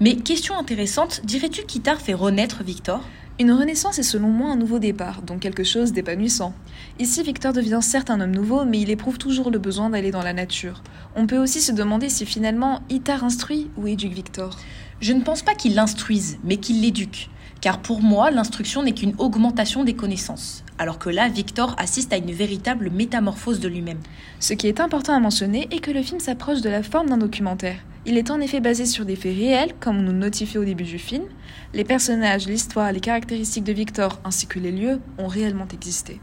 Mais 0.00 0.16
question 0.16 0.58
intéressante, 0.58 1.22
dirais-tu 1.24 1.62
qu'Itar 1.64 2.00
fait 2.00 2.14
renaître 2.14 2.62
Victor? 2.62 3.00
Une 3.40 3.52
renaissance 3.52 3.98
est 3.98 4.04
selon 4.04 4.28
moi 4.28 4.50
un 4.50 4.56
nouveau 4.56 4.78
départ, 4.78 5.22
donc 5.22 5.40
quelque 5.40 5.64
chose 5.64 5.92
d'épanouissant. 5.92 6.54
Ici, 6.98 7.22
Victor 7.22 7.52
devient 7.52 7.80
certes 7.80 8.10
un 8.10 8.20
homme 8.20 8.34
nouveau, 8.34 8.64
mais 8.64 8.80
il 8.80 8.90
éprouve 8.90 9.18
toujours 9.18 9.50
le 9.50 9.58
besoin 9.58 9.90
d'aller 9.90 10.10
dans 10.10 10.22
la 10.22 10.32
nature. 10.32 10.82
On 11.16 11.26
peut 11.26 11.38
aussi 11.38 11.60
se 11.60 11.72
demander 11.72 12.08
si 12.08 12.26
finalement 12.26 12.82
Itar 12.90 13.24
instruit 13.24 13.70
ou 13.76 13.88
éduque 13.88 14.12
Victor. 14.12 14.56
Je 15.00 15.12
ne 15.12 15.22
pense 15.22 15.42
pas 15.42 15.54
qu'il 15.54 15.74
l'instruise, 15.74 16.38
mais 16.44 16.58
qu'il 16.58 16.80
l'éduque. 16.80 17.28
Car 17.64 17.78
pour 17.78 18.02
moi, 18.02 18.30
l'instruction 18.30 18.82
n'est 18.82 18.92
qu'une 18.92 19.14
augmentation 19.16 19.84
des 19.84 19.94
connaissances, 19.94 20.64
alors 20.76 20.98
que 20.98 21.08
là, 21.08 21.30
Victor 21.30 21.74
assiste 21.78 22.12
à 22.12 22.18
une 22.18 22.30
véritable 22.30 22.90
métamorphose 22.90 23.58
de 23.58 23.68
lui-même. 23.68 24.00
Ce 24.38 24.52
qui 24.52 24.68
est 24.68 24.80
important 24.80 25.14
à 25.14 25.18
mentionner 25.18 25.66
est 25.70 25.78
que 25.78 25.90
le 25.90 26.02
film 26.02 26.20
s'approche 26.20 26.60
de 26.60 26.68
la 26.68 26.82
forme 26.82 27.08
d'un 27.08 27.16
documentaire. 27.16 27.78
Il 28.04 28.18
est 28.18 28.30
en 28.30 28.42
effet 28.42 28.60
basé 28.60 28.84
sur 28.84 29.06
des 29.06 29.16
faits 29.16 29.34
réels, 29.34 29.72
comme 29.80 29.96
on 29.96 30.02
nous 30.02 30.12
notifie 30.12 30.58
au 30.58 30.64
début 30.66 30.84
du 30.84 30.98
film. 30.98 31.22
Les 31.72 31.84
personnages, 31.84 32.46
l'histoire, 32.46 32.92
les 32.92 33.00
caractéristiques 33.00 33.64
de 33.64 33.72
Victor 33.72 34.20
ainsi 34.24 34.46
que 34.46 34.58
les 34.58 34.70
lieux 34.70 35.00
ont 35.16 35.28
réellement 35.28 35.68
existé. 35.72 36.20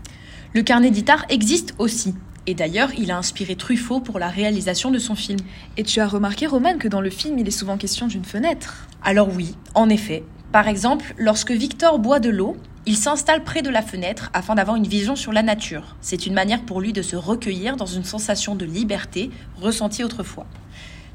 Le 0.53 0.61
carnet 0.61 0.91
d'Itar 0.91 1.25
existe 1.29 1.73
aussi. 1.79 2.13
Et 2.45 2.53
d'ailleurs, 2.53 2.91
il 2.99 3.09
a 3.09 3.17
inspiré 3.17 3.55
Truffaut 3.55 3.99
pour 3.99 4.19
la 4.19 4.29
réalisation 4.29 4.91
de 4.91 4.99
son 4.99 5.15
film. 5.15 5.39
Et 5.75 5.83
tu 5.83 6.01
as 6.01 6.07
remarqué, 6.07 6.45
Roman, 6.45 6.77
que 6.77 6.87
dans 6.87 7.01
le 7.01 7.09
film, 7.09 7.39
il 7.39 7.47
est 7.47 7.49
souvent 7.49 7.77
question 7.77 8.05
d'une 8.05 8.25
fenêtre? 8.25 8.87
Alors 9.03 9.29
oui, 9.35 9.55
en 9.73 9.89
effet, 9.89 10.23
par 10.51 10.67
exemple, 10.67 11.13
lorsque 11.17 11.51
Victor 11.51 11.97
boit 11.97 12.19
de 12.19 12.29
l'eau, 12.29 12.57
il 12.85 12.97
s'installe 12.97 13.43
près 13.43 13.61
de 13.61 13.69
la 13.69 13.81
fenêtre 13.81 14.29
afin 14.33 14.55
d'avoir 14.55 14.75
une 14.75 14.87
vision 14.87 15.15
sur 15.15 15.31
la 15.31 15.43
nature. 15.43 15.95
C'est 16.01 16.25
une 16.25 16.33
manière 16.33 16.63
pour 16.63 16.81
lui 16.81 16.91
de 16.91 17.01
se 17.01 17.15
recueillir 17.15 17.77
dans 17.77 17.85
une 17.85 18.03
sensation 18.03 18.55
de 18.55 18.65
liberté 18.65 19.29
ressentie 19.61 20.03
autrefois. 20.03 20.45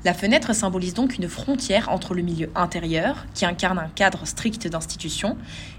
La 0.05 0.15
fenêtre 0.15 0.55
symbolise 0.55 0.95
donc 0.95 1.19
une 1.19 1.29
frontière 1.29 1.89
entre 1.91 2.15
le 2.15 2.23
milieu 2.23 2.49
intérieur, 2.55 3.27
qui 3.35 3.45
incarne 3.45 3.79
un 3.79 3.91
cadre 3.95 4.27
strict 4.27 4.69
d'institution, 4.69 5.37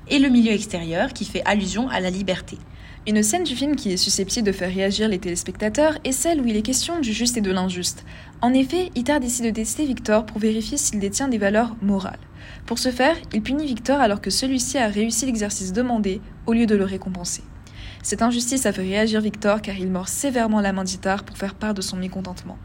et 0.10 0.20
le 0.20 0.30
milieu 0.30 0.52
extérieur, 0.52 1.14
qui 1.14 1.26
fait 1.26 1.42
allusion 1.46 1.90
à 1.90 2.00
la 2.00 2.10
liberté. 2.10 2.58
Une 3.08 3.24
scène 3.24 3.46
du 3.46 3.56
film 3.56 3.78
qui 3.78 3.94
est 3.94 3.98
susceptible 3.98 4.46
de 4.46 4.52
faire 4.52 4.68
réagir 4.68 5.08
les 5.08 5.18
téléspectateurs 5.18 5.98
est 6.04 6.12
celle 6.12 6.42
où 6.42 6.46
il 6.46 6.58
est 6.58 6.62
question 6.62 7.00
du 7.00 7.14
juste 7.14 7.38
et 7.38 7.42
de 7.42 7.52
l'injuste. 7.52 8.04
En 8.40 8.54
effet, 8.54 8.92
Itar 8.94 9.20
décide 9.20 9.46
de 9.46 9.50
tester 9.50 9.86
Victor 9.86 10.24
pour 10.24 10.38
vérifier 10.38 10.78
s'il 10.78 11.00
détient 11.00 11.28
des 11.28 11.40
valeurs 11.40 11.76
morales. 11.82 12.20
Pour 12.68 12.78
ce 12.78 12.92
faire, 12.92 13.16
il 13.34 13.42
punit 13.42 13.66
Victor 13.66 14.00
alors 14.00 14.22
que 14.22 14.30
celui-ci 14.30 14.78
a 14.78 14.88
réussi 14.88 15.26
l'exercice 15.26 15.74
demandé 15.74 16.22
au 16.46 16.54
lieu 16.54 16.68
de 16.68 16.76
le 16.76 16.86
récompenser. 16.86 17.42
Cette 18.04 18.22
injustice 18.22 18.68
a 18.68 18.74
fait 18.74 18.84
réagir 18.84 19.22
Victor 19.22 19.62
car 19.64 19.76
il 19.76 19.90
mord 19.90 20.08
sévèrement 20.08 20.62
la 20.62 20.72
main 20.72 20.84
d'Itar 20.84 21.24
pour 21.24 21.36
faire 21.36 21.56
part 21.56 21.74
de 21.74 21.82
son 21.82 21.98
mécontentement. 21.98 22.60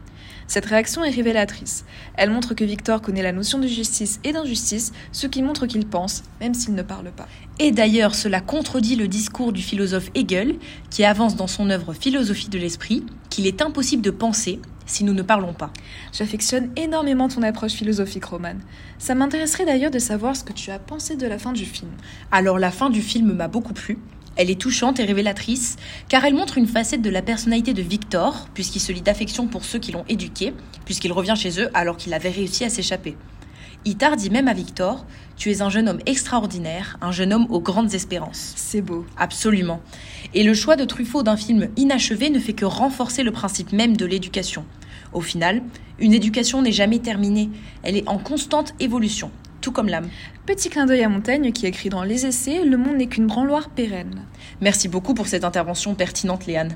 Cette 0.45 0.65
réaction 0.65 1.03
est 1.03 1.09
révélatrice. 1.09 1.85
Elle 2.15 2.29
montre 2.29 2.53
que 2.53 2.63
Victor 2.63 3.01
connaît 3.01 3.23
la 3.23 3.31
notion 3.31 3.57
de 3.57 3.67
justice 3.67 4.19
et 4.23 4.31
d'injustice, 4.31 4.91
ce 5.11 5.25
qui 5.25 5.41
montre 5.41 5.65
qu'il 5.65 5.87
pense, 5.87 6.23
même 6.39 6.53
s'il 6.53 6.75
ne 6.75 6.81
parle 6.83 7.11
pas. 7.11 7.27
Et 7.59 7.71
d'ailleurs, 7.71 8.13
cela 8.13 8.41
contredit 8.41 8.95
le 8.95 9.07
discours 9.07 9.53
du 9.53 9.61
philosophe 9.61 10.11
Hegel, 10.15 10.55
qui 10.91 11.03
avance 11.03 11.35
dans 11.35 11.47
son 11.47 11.69
œuvre 11.69 11.93
Philosophie 11.93 12.49
de 12.49 12.59
l'esprit 12.59 13.03
qu'il 13.29 13.47
est 13.47 13.61
impossible 13.61 14.03
de 14.03 14.11
penser 14.11 14.59
si 14.85 15.03
nous 15.03 15.13
ne 15.13 15.21
parlons 15.21 15.53
pas. 15.53 15.71
J'affectionne 16.11 16.71
énormément 16.75 17.27
ton 17.27 17.43
approche 17.43 17.73
philosophique, 17.73 18.25
Roman. 18.25 18.55
Ça 18.97 19.15
m'intéresserait 19.15 19.65
d'ailleurs 19.65 19.91
de 19.91 19.99
savoir 19.99 20.35
ce 20.35 20.43
que 20.43 20.53
tu 20.53 20.71
as 20.71 20.79
pensé 20.79 21.15
de 21.15 21.27
la 21.27 21.39
fin 21.39 21.53
du 21.53 21.65
film. 21.65 21.91
Alors 22.31 22.59
la 22.59 22.71
fin 22.71 22.89
du 22.89 23.01
film 23.01 23.33
m'a 23.33 23.47
beaucoup 23.47 23.73
plu. 23.73 23.97
Elle 24.35 24.49
est 24.49 24.59
touchante 24.59 24.99
et 24.99 25.05
révélatrice, 25.05 25.75
car 26.09 26.25
elle 26.25 26.33
montre 26.33 26.57
une 26.57 26.67
facette 26.67 27.03
de 27.03 27.09
la 27.09 27.21
personnalité 27.21 27.73
de 27.73 27.83
Victor, 27.83 28.47
puisqu'il 28.53 28.79
se 28.79 28.91
lie 28.91 29.01
d'affection 29.01 29.47
pour 29.47 29.63
ceux 29.63 29.77
qui 29.77 29.91
l'ont 29.91 30.05
éduqué, 30.09 30.53
puisqu'il 30.85 31.11
revient 31.11 31.35
chez 31.37 31.61
eux 31.61 31.69
alors 31.75 31.97
qu'il 31.97 32.13
avait 32.13 32.31
réussi 32.31 32.63
à 32.63 32.69
s'échapper. 32.69 33.15
Itar 33.85 34.15
dit 34.15 34.29
même 34.29 34.47
à 34.47 34.53
Victor 34.53 35.05
Tu 35.35 35.51
es 35.51 35.61
un 35.61 35.69
jeune 35.69 35.89
homme 35.89 35.99
extraordinaire, 36.05 36.97
un 37.01 37.11
jeune 37.11 37.33
homme 37.33 37.47
aux 37.49 37.59
grandes 37.59 37.93
espérances. 37.93 38.53
C'est 38.55 38.81
beau. 38.81 39.05
Absolument. 39.17 39.81
Et 40.35 40.43
le 40.43 40.53
choix 40.53 40.75
de 40.75 40.85
Truffaut 40.85 41.21
d'un 41.21 41.37
film 41.37 41.69
inachevé 41.77 42.29
ne 42.29 42.39
fait 42.39 42.53
que 42.53 42.65
renforcer 42.65 43.21
le 43.23 43.31
principe 43.31 43.71
même 43.71 43.95
de 43.95 44.05
l'éducation. 44.05 44.65
Au 45.13 45.21
final, 45.21 45.61
une 45.99 46.13
éducation 46.13 46.61
n'est 46.61 46.71
jamais 46.71 46.99
terminée, 46.99 47.49
elle 47.83 47.97
est 47.97 48.07
en 48.07 48.17
constante 48.17 48.73
évolution 48.79 49.31
tout 49.63 49.71
comme 49.71 49.87
l'âme. 49.87 50.09
Petit 50.45 50.69
clin 50.69 50.85
d'œil 50.85 51.03
à 51.03 51.09
Montaigne 51.09 51.53
qui 51.53 51.65
écrit 51.65 51.87
dans 51.87 52.03
Les 52.03 52.25
Essais 52.25 52.65
Le 52.65 52.75
monde 52.75 52.97
n'est 52.97 53.07
qu'une 53.07 53.27
branloire 53.27 53.69
pérenne. 53.69 54.25
Merci 54.59 54.89
beaucoup 54.89 55.13
pour 55.13 55.27
cette 55.27 55.45
intervention 55.45 55.95
pertinente, 55.95 56.45
Léane. 56.45 56.75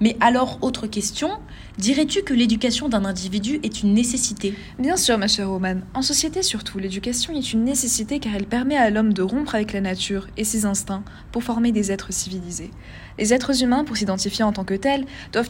Mais 0.00 0.16
alors, 0.20 0.58
autre 0.62 0.86
question, 0.86 1.30
dirais-tu 1.78 2.22
que 2.22 2.34
l'éducation 2.34 2.88
d'un 2.88 3.04
individu 3.04 3.60
est 3.62 3.82
une 3.82 3.94
nécessité? 3.94 4.54
Bien 4.78 4.96
sûr, 4.96 5.18
ma 5.18 5.28
chère 5.28 5.48
Romane. 5.48 5.84
En 5.94 6.02
société 6.02 6.42
surtout, 6.42 6.78
l'éducation 6.78 7.34
est 7.34 7.52
une 7.52 7.64
nécessité 7.64 8.18
car 8.18 8.34
elle 8.34 8.46
permet 8.46 8.76
à 8.76 8.90
l'homme 8.90 9.12
de 9.12 9.22
rompre 9.22 9.54
avec 9.54 9.72
la 9.72 9.80
nature 9.80 10.26
et 10.36 10.44
ses 10.44 10.66
instincts 10.66 11.04
pour 11.30 11.44
former 11.44 11.72
des 11.72 11.92
êtres 11.92 12.12
civilisés. 12.12 12.70
Les 13.18 13.32
êtres 13.32 13.62
humains, 13.62 13.84
pour 13.84 13.96
s'identifier 13.96 14.44
en 14.44 14.52
tant 14.52 14.64
que 14.64 14.74
tels, 14.74 15.04
doivent, 15.32 15.48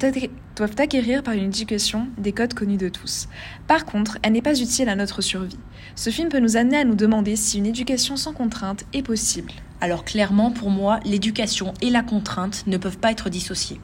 doivent 0.57 0.74
acquérir 0.78 1.22
par 1.22 1.35
une 1.35 1.44
éducation 1.44 2.09
des 2.18 2.33
codes 2.33 2.55
connus 2.55 2.76
de 2.76 2.88
tous. 2.88 3.28
Par 3.66 3.85
contre, 3.85 4.18
elle 4.22 4.33
n'est 4.33 4.42
pas 4.42 4.61
utile 4.61 4.88
à 4.88 4.96
notre 4.96 5.22
survie. 5.22 5.59
Ce 5.94 6.11
film 6.11 6.28
peut 6.28 6.40
nous 6.40 6.57
amener 6.57 6.78
à 6.78 6.85
nous 6.85 6.94
demander 6.94 7.37
si 7.37 7.59
une 7.59 7.66
éducation 7.66 8.16
sans 8.16 8.33
contrainte 8.33 8.85
est 8.92 9.02
possible. 9.02 9.52
Alors 9.81 10.05
clairement, 10.05 10.50
pour 10.50 10.70
moi, 10.70 11.00
l'éducation 11.05 11.74
et 11.81 11.90
la 11.90 12.02
contrainte 12.02 12.64
ne 12.66 12.76
peuvent 12.76 12.98
pas 12.98 13.11
être 13.11 13.31
dissociées. 13.31 13.81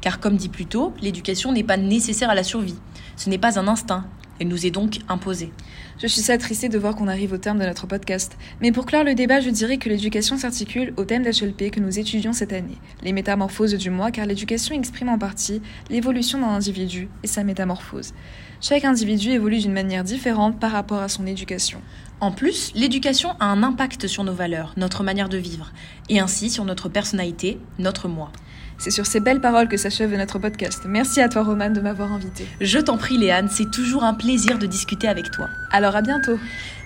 Car 0.00 0.20
comme 0.20 0.36
dit 0.36 0.48
plus 0.48 0.66
tôt, 0.66 0.92
l'éducation 1.00 1.52
n'est 1.52 1.64
pas 1.64 1.76
nécessaire 1.76 2.30
à 2.30 2.34
la 2.34 2.44
survie. 2.44 2.78
Ce 3.16 3.28
n'est 3.28 3.38
pas 3.38 3.58
un 3.58 3.68
instinct. 3.68 4.04
Elle 4.40 4.48
nous 4.48 4.66
est 4.66 4.70
donc 4.70 4.98
imposée. 5.08 5.52
Je 6.00 6.06
suis 6.06 6.30
attristée 6.30 6.68
de 6.68 6.78
voir 6.78 6.94
qu'on 6.94 7.08
arrive 7.08 7.32
au 7.32 7.38
terme 7.38 7.58
de 7.58 7.64
notre 7.64 7.88
podcast. 7.88 8.38
Mais 8.60 8.70
pour 8.70 8.86
clore 8.86 9.02
le 9.02 9.16
débat, 9.16 9.40
je 9.40 9.50
dirais 9.50 9.78
que 9.78 9.88
l'éducation 9.88 10.38
s'articule 10.38 10.94
au 10.96 11.04
thème 11.04 11.24
d'HLP 11.24 11.72
que 11.72 11.80
nous 11.80 11.98
étudions 11.98 12.32
cette 12.32 12.52
année, 12.52 12.78
les 13.02 13.12
métamorphoses 13.12 13.74
du 13.74 13.90
moi, 13.90 14.12
car 14.12 14.26
l'éducation 14.26 14.76
exprime 14.76 15.08
en 15.08 15.18
partie 15.18 15.60
l'évolution 15.90 16.38
d'un 16.38 16.48
individu 16.48 17.08
et 17.24 17.26
sa 17.26 17.42
métamorphose. 17.42 18.14
Chaque 18.60 18.84
individu 18.84 19.30
évolue 19.30 19.58
d'une 19.58 19.72
manière 19.72 20.04
différente 20.04 20.60
par 20.60 20.70
rapport 20.70 21.02
à 21.02 21.08
son 21.08 21.26
éducation. 21.26 21.80
En 22.20 22.30
plus, 22.30 22.72
l'éducation 22.76 23.30
a 23.40 23.46
un 23.46 23.64
impact 23.64 24.06
sur 24.06 24.22
nos 24.22 24.32
valeurs, 24.32 24.74
notre 24.76 25.02
manière 25.02 25.28
de 25.28 25.38
vivre, 25.38 25.72
et 26.08 26.20
ainsi 26.20 26.48
sur 26.48 26.64
notre 26.64 26.88
personnalité, 26.88 27.58
notre 27.80 28.06
moi. 28.06 28.30
C'est 28.78 28.90
sur 28.92 29.06
ces 29.06 29.18
belles 29.18 29.40
paroles 29.40 29.68
que 29.68 29.76
s'achève 29.76 30.14
notre 30.14 30.38
podcast. 30.38 30.84
Merci 30.86 31.20
à 31.20 31.28
toi, 31.28 31.42
Roman, 31.42 31.70
de 31.70 31.80
m'avoir 31.80 32.12
invité. 32.12 32.46
Je 32.60 32.78
t'en 32.78 32.96
prie, 32.96 33.18
Léane, 33.18 33.48
c'est 33.50 33.70
toujours 33.70 34.04
un 34.04 34.14
plaisir 34.14 34.58
de 34.58 34.66
discuter 34.66 35.08
avec 35.08 35.30
toi. 35.32 35.48
Alors 35.72 35.96
à 35.96 36.02
bientôt. 36.02 36.38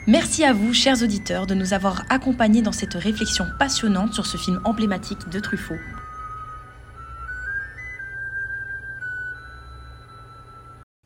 Merci 0.06 0.42
à 0.42 0.52
vous, 0.52 0.72
chers 0.72 1.02
auditeurs, 1.02 1.46
de 1.46 1.54
nous 1.54 1.74
avoir 1.74 2.02
accompagnés 2.08 2.62
dans 2.62 2.72
cette 2.72 2.94
réflexion 2.94 3.46
passionnante 3.58 4.14
sur 4.14 4.26
ce 4.26 4.36
film 4.36 4.58
emblématique 4.64 5.28
de 5.30 5.38
Truffaut. 5.38 5.76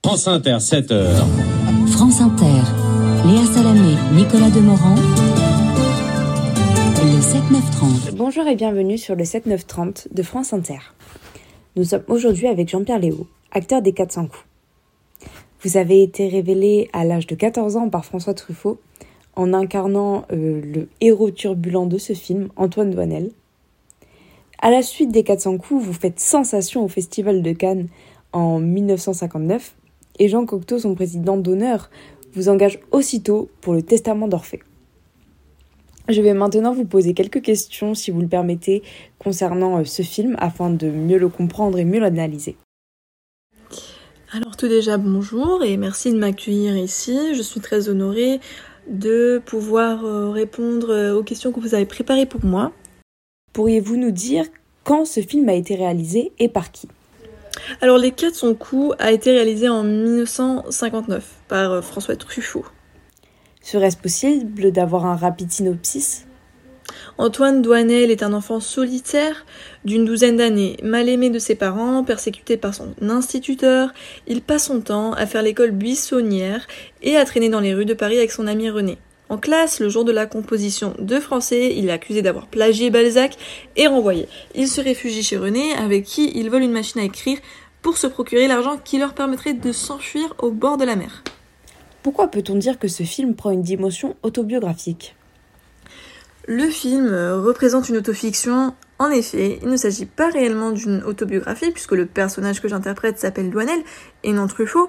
France 0.05 0.29
Inter, 0.29 0.59
7h. 0.59 1.05
France 1.91 2.21
Inter, 2.21 2.63
Léa 3.27 3.45
Salamé, 3.45 3.97
Nicolas 4.13 4.51
Demorand. 4.51 4.95
Le 7.07 7.21
7-9-30. 7.21 8.17
Bonjour 8.17 8.49
et 8.49 8.57
bienvenue 8.57 8.99
sur 8.99 9.15
le 9.15 9.23
7-9-30 9.23 10.13
de 10.13 10.23
France 10.25 10.53
Inter. 10.53 10.79
Nous 11.77 11.85
sommes 11.85 12.03
aujourd'hui 12.09 12.49
avec 12.49 12.69
Jean-Pierre 12.69 12.99
Léo, 12.99 13.29
acteur 13.53 13.81
des 13.81 13.93
400 13.93 14.27
coups. 14.27 14.45
Vous 15.63 15.77
avez 15.77 16.03
été 16.03 16.27
révélé 16.27 16.91
à 16.93 17.05
l'âge 17.05 17.29
de 17.29 17.37
14 17.37 17.77
ans 17.77 17.91
par 17.91 18.05
François 18.05 18.35
Truffaut 18.35 18.81
en 19.37 19.55
incarnant 19.55 20.25
euh, 20.33 20.61
le 20.61 20.89
héros 21.01 21.31
turbulent 21.31 21.87
de 21.87 21.97
ce 21.97 22.13
film, 22.13 22.49
Antoine 22.57 22.91
Douanel. 22.91 23.31
À 24.61 24.73
la 24.73 24.83
suite 24.83 25.13
des 25.13 25.23
400 25.23 25.59
coups, 25.59 25.85
vous 25.85 25.93
faites 25.93 26.19
sensation 26.19 26.85
au 26.85 26.89
Festival 26.89 27.41
de 27.41 27.53
Cannes 27.53 27.87
en 28.33 28.59
1959 28.59 29.77
et 30.19 30.29
Jean 30.29 30.45
Cocteau, 30.45 30.81
son 30.81 30.97
président 30.97 31.37
d'honneur, 31.37 31.89
vous 32.35 32.49
engage 32.49 32.81
aussitôt 32.91 33.49
pour 33.61 33.75
le 33.75 33.83
Testament 33.83 34.27
d'Orphée. 34.27 34.61
Je 36.09 36.21
vais 36.21 36.35
maintenant 36.35 36.73
vous 36.73 36.85
poser 36.85 37.15
quelques 37.15 37.43
questions, 37.43 37.95
si 37.95 38.13
vous 38.13 38.21
le 38.21 38.29
permettez, 38.29 38.85
concernant 39.19 39.81
euh, 39.81 39.85
ce 39.85 40.03
film 40.03 40.37
afin 40.39 40.71
de 40.71 40.89
mieux 40.89 41.19
le 41.19 41.29
comprendre 41.29 41.79
et 41.79 41.85
mieux 41.85 41.99
l'analyser. 41.99 42.57
Alors 44.33 44.57
tout 44.57 44.69
déjà 44.69 44.99
bonjour 44.99 45.65
et 45.65 45.77
merci 45.77 46.13
de 46.13 46.19
m'accueillir 46.19 46.77
ici. 46.77 47.35
Je 47.35 47.43
suis 47.43 47.61
très 47.61 47.89
honorée 47.89 48.41
de 48.89 49.43
pouvoir 49.45 50.05
euh, 50.05 50.31
répondre 50.31 50.91
euh, 50.91 51.15
aux 51.15 51.25
questions 51.25 51.51
que 51.51 51.59
vous 51.59 51.75
avez 51.75 51.87
préparées 51.87 52.27
pour 52.27 52.45
moi. 52.45 52.71
Pourriez-vous 53.53 53.97
nous 53.97 54.13
dire 54.13 54.45
quand 54.85 55.07
ce 55.07 55.21
film 55.21 55.49
a 55.49 55.55
été 55.55 55.75
réalisé 55.75 56.31
et 56.39 56.49
par 56.49 56.71
qui? 56.71 56.87
Alors 57.81 57.99
Les 57.99 58.13
400 58.13 58.55
coups 58.55 58.95
a 59.01 59.11
été 59.11 59.33
réalisé 59.33 59.69
en 59.69 59.83
1959 59.83 61.25
par 61.49 61.83
François 61.83 62.15
Truffaut. 62.15 62.65
Serait-ce 63.67 63.97
possible 63.97 64.71
d'avoir 64.71 65.07
un 65.07 65.17
rapide 65.17 65.51
synopsis? 65.51 66.25
Antoine 67.19 67.63
Douanel 67.63 68.13
est 68.13 68.23
un 68.23 68.33
enfant 68.33 68.61
solitaire 68.61 69.45
d'une 69.85 70.05
douzaine 70.05 70.37
d'années, 70.37 70.77
mal 70.85 71.09
aimé 71.09 71.31
de 71.31 71.41
ses 71.41 71.57
parents, 71.57 72.05
persécuté 72.05 72.57
par 72.57 72.77
son 72.77 72.95
instituteur. 73.01 73.93
Il 74.29 74.41
passe 74.41 74.67
son 74.67 74.81
temps 74.83 75.15
à 75.15 75.27
faire 75.27 75.43
l'école 75.43 75.73
buissonnière 75.73 76.65
et 77.03 77.17
à 77.17 77.25
traîner 77.25 77.49
dans 77.49 77.59
les 77.59 77.75
rues 77.75 77.87
de 77.87 77.95
Paris 77.95 78.19
avec 78.19 78.31
son 78.31 78.47
ami 78.47 78.71
René. 78.71 78.99
En 79.31 79.37
classe, 79.37 79.81
le 79.81 79.89
jour 79.89 80.05
de 80.05 80.13
la 80.13 80.27
composition 80.27 80.95
de 81.01 81.19
français, 81.19 81.75
il 81.75 81.89
est 81.89 81.93
accusé 81.93 82.23
d'avoir 82.23 82.47
plagié 82.47 82.91
Balzac 82.91 83.37
et 83.75 83.89
renvoyé. 83.89 84.29
Il 84.55 84.69
se 84.69 84.81
réfugie 84.81 85.25
chez 85.25 85.39
René, 85.39 85.73
avec 85.73 86.05
qui 86.05 86.31
il 86.37 86.51
vole 86.51 86.63
une 86.63 86.71
machine 86.71 87.01
à 87.01 87.05
écrire 87.05 87.39
pour 87.83 87.99
se 87.99 88.07
procurer 88.07 88.47
l'argent 88.47 88.79
qui 88.79 88.99
leur 88.99 89.13
permettrait 89.13 89.55
de 89.55 89.73
s'enfuir 89.73 90.35
au 90.39 90.53
bord 90.53 90.77
de 90.77 90.85
la 90.85 90.95
mer. 90.95 91.25
Pourquoi 92.07 92.29
peut-on 92.29 92.55
dire 92.55 92.79
que 92.79 92.87
ce 92.87 93.03
film 93.03 93.35
prend 93.35 93.51
une 93.51 93.65
dimension 93.65 94.15
autobiographique? 94.23 95.17
Le 96.47 96.69
film 96.69 97.09
représente 97.09 97.89
une 97.89 97.97
autofiction. 97.97 98.77
En 99.01 99.11
effet, 99.11 99.59
il 99.61 99.69
ne 99.69 99.77
s'agit 99.77 100.07
pas 100.07 100.31
réellement 100.31 100.71
d'une 100.71 101.03
autobiographie, 101.03 101.73
puisque 101.73 101.91
le 101.91 102.07
personnage 102.07 102.63
que 102.63 102.69
j'interprète 102.69 103.19
s'appelle 103.19 103.51
Douanel 103.51 103.81
et 104.23 104.33
non 104.33 104.47
Truffaut, 104.47 104.89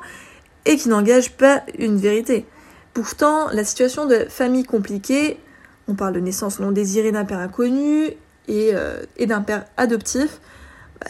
et 0.67 0.77
qui 0.77 0.89
n'engage 0.89 1.31
pas 1.31 1.63
une 1.79 1.97
vérité. 1.97 2.45
Pourtant, 2.93 3.47
la 3.51 3.63
situation 3.63 4.05
de 4.05 4.27
famille 4.29 4.65
compliquée, 4.65 5.39
on 5.87 5.95
parle 5.95 6.13
de 6.13 6.19
naissance 6.19 6.59
non 6.59 6.71
désirée 6.71 7.11
d'un 7.11 7.25
père 7.25 7.39
inconnu 7.39 8.11
et, 8.47 8.75
euh, 8.75 9.01
d'un 9.19 9.41
père 9.41 9.65
adoptif, 9.75 10.39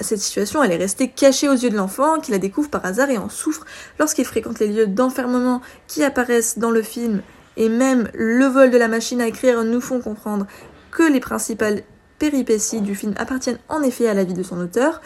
cette 0.01 0.19
situation, 0.19 0.63
elle 0.63 0.71
est 0.71 0.77
restée 0.77 1.09
cachée 1.09 1.49
aux 1.49 1.53
yeux 1.53 1.69
de 1.69 1.75
l'enfant, 1.75 2.19
qui 2.19 2.31
la 2.31 2.37
découvre 2.37 2.69
par 2.69 2.85
hasard 2.85 3.09
et 3.09 3.17
en 3.17 3.29
souffre 3.29 3.65
lorsqu'il 3.99 4.25
fréquente 4.25 4.59
les 4.59 4.67
lieux 4.67 4.87
d'enfermement 4.87 5.61
qui 5.87 6.03
apparaissent 6.03 6.57
dans 6.57 6.71
le 6.71 6.81
film, 6.81 7.21
et 7.57 7.69
même 7.69 8.09
le 8.13 8.45
vol 8.45 8.69
de 8.69 8.77
la 8.77 8.87
machine 8.87 9.21
à 9.21 9.27
écrire 9.27 9.63
nous 9.63 9.81
font 9.81 9.99
comprendre 9.99 10.45
que 10.91 11.03
les 11.03 11.19
principales 11.19 11.83
péripéties 12.19 12.81
du 12.81 12.95
film 12.95 13.13
appartiennent 13.17 13.59
en 13.69 13.81
effet 13.81 14.07
à 14.07 14.13
la 14.13 14.23
vie 14.23 14.33
de 14.33 14.43
son 14.43 14.59
auteur. 14.59 15.01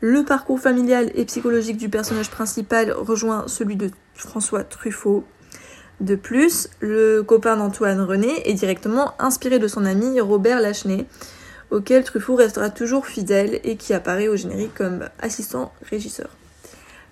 Le 0.00 0.24
parcours 0.24 0.60
familial 0.60 1.10
et 1.14 1.24
psychologique 1.24 1.76
du 1.76 1.88
personnage 1.88 2.30
principal 2.30 2.92
rejoint 2.92 3.44
celui 3.48 3.76
de 3.76 3.90
François 4.14 4.62
Truffaut. 4.62 5.24
De 6.00 6.14
plus, 6.14 6.68
le 6.78 7.22
copain 7.22 7.56
d'Antoine 7.56 8.00
René 8.00 8.48
est 8.48 8.54
directement 8.54 9.14
inspiré 9.18 9.58
de 9.58 9.66
son 9.66 9.84
ami 9.84 10.20
Robert 10.20 10.60
Lachenay, 10.60 11.06
auquel 11.70 12.04
Truffaut 12.04 12.36
restera 12.36 12.70
toujours 12.70 13.06
fidèle 13.06 13.60
et 13.64 13.76
qui 13.76 13.94
apparaît 13.94 14.28
au 14.28 14.36
générique 14.36 14.74
comme 14.74 15.08
assistant 15.20 15.72
régisseur. 15.90 16.28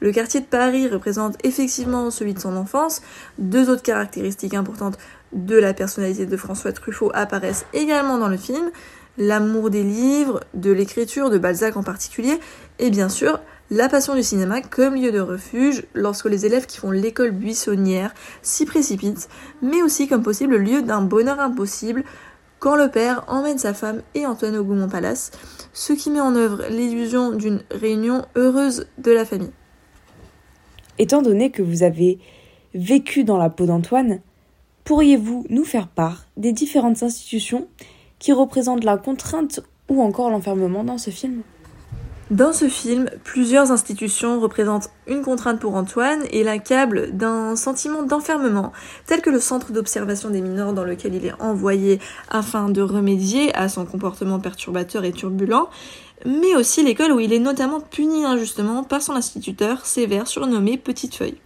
Le 0.01 0.13
quartier 0.13 0.41
de 0.41 0.47
Paris 0.47 0.89
représente 0.89 1.37
effectivement 1.45 2.11
celui 2.11 2.35
de 2.35 2.39
son 2.39 2.57
enfance. 2.57 3.01
Deux 3.39 3.71
autres 3.71 3.83
caractéristiques 3.83 4.55
importantes 4.55 4.99
de 5.33 5.57
la 5.57 5.73
personnalité 5.73 6.27
de 6.27 6.37
François 6.37 6.73
Truffaut 6.73 7.11
apparaissent 7.15 7.65
également 7.73 8.19
dans 8.19 8.29
le 8.29 8.37
film. 8.37 8.71
L'amour 9.19 9.71
des 9.71 9.83
livres, 9.83 10.41
de 10.53 10.71
l'écriture, 10.71 11.31
de 11.31 11.39
Balzac 11.39 11.79
en 11.79 11.83
particulier, 11.83 12.39
et 12.79 12.91
bien 12.91 13.09
sûr 13.09 13.41
la 13.71 13.89
passion 13.89 14.15
du 14.15 14.23
cinéma 14.23 14.61
comme 14.63 14.95
lieu 14.95 15.11
de 15.11 15.19
refuge 15.19 15.87
lorsque 15.93 16.27
les 16.27 16.47
élèves 16.47 16.67
qui 16.67 16.79
font 16.79 16.93
l'école 16.93 17.33
buissonnière 17.33 18.15
s'y 18.41 18.65
précipitent, 18.65 19.29
mais 19.61 19.83
aussi 19.83 20.07
comme 20.07 20.23
possible 20.23 20.57
lieu 20.57 20.83
d'un 20.83 21.01
bonheur 21.01 21.41
impossible 21.41 22.05
quand 22.59 22.77
le 22.77 22.89
père 22.89 23.25
emmène 23.29 23.59
sa 23.59 23.75
femme 23.75 24.03
et 24.15 24.27
Antoine 24.27 24.57
au 24.57 24.65
Gaumont 24.65 24.89
Palace, 24.89 25.31
ce 25.73 25.93
qui 25.93 26.11
met 26.11 26.21
en 26.21 26.35
œuvre 26.35 26.63
l'illusion 26.71 27.33
d'une 27.33 27.63
réunion 27.71 28.25
heureuse 28.35 28.87
de 28.99 29.11
la 29.11 29.25
famille. 29.25 29.53
Étant 30.99 31.23
donné 31.23 31.51
que 31.51 31.63
vous 31.63 31.83
avez 31.83 32.19
vécu 32.75 33.25
dans 33.25 33.37
la 33.37 33.51
peau 33.51 33.67
d'Antoine, 33.67 34.21
pourriez-vous 34.85 35.47
nous 35.51 35.65
faire 35.65 35.89
part 35.89 36.25
des 36.37 36.53
différentes 36.53 37.03
institutions 37.03 37.69
qui 38.19 38.33
représentent 38.33 38.85
la 38.85 38.97
contrainte 38.97 39.61
ou 39.89 40.03
encore 40.03 40.31
l'enfermement 40.31 40.85
dans 40.85 40.99
ce 40.99 41.11
film? 41.11 41.43
Dans 42.31 42.53
ce 42.53 42.69
film, 42.69 43.09
plusieurs 43.23 43.71
institutions 43.71 44.41
représentent 44.41 44.91
une 45.07 45.23
contrainte 45.23 45.61
pour 45.61 45.77
Antoine 45.77 46.25
et 46.31 46.43
l'accablent 46.43 47.11
d'un 47.13 47.55
sentiment 47.55 48.03
d'enfermement, 48.03 48.73
tel 49.07 49.21
que 49.21 49.31
le 49.31 49.39
centre 49.39 49.71
d'observation 49.71 50.31
des 50.31 50.41
mineurs 50.41 50.73
dans 50.73 50.83
lequel 50.83 51.15
il 51.15 51.25
est 51.25 51.41
envoyé 51.41 52.01
afin 52.29 52.69
de 52.69 52.83
remédier 52.83 53.55
à 53.55 53.69
son 53.69 53.85
comportement 53.85 54.41
perturbateur 54.41 55.05
et 55.05 55.13
turbulent, 55.13 55.71
mais 56.25 56.57
aussi 56.57 56.83
l'école 56.83 57.13
où 57.13 57.21
il 57.21 57.33
est 57.33 57.39
notamment 57.39 57.81
puni 57.81 58.25
injustement 58.25 58.83
par 58.83 59.03
son 59.03 59.13
instituteur 59.13 59.87
sévère 59.87 60.27
surnommé 60.27 60.79
Petite 60.79 61.15
Feuille. 61.15 61.39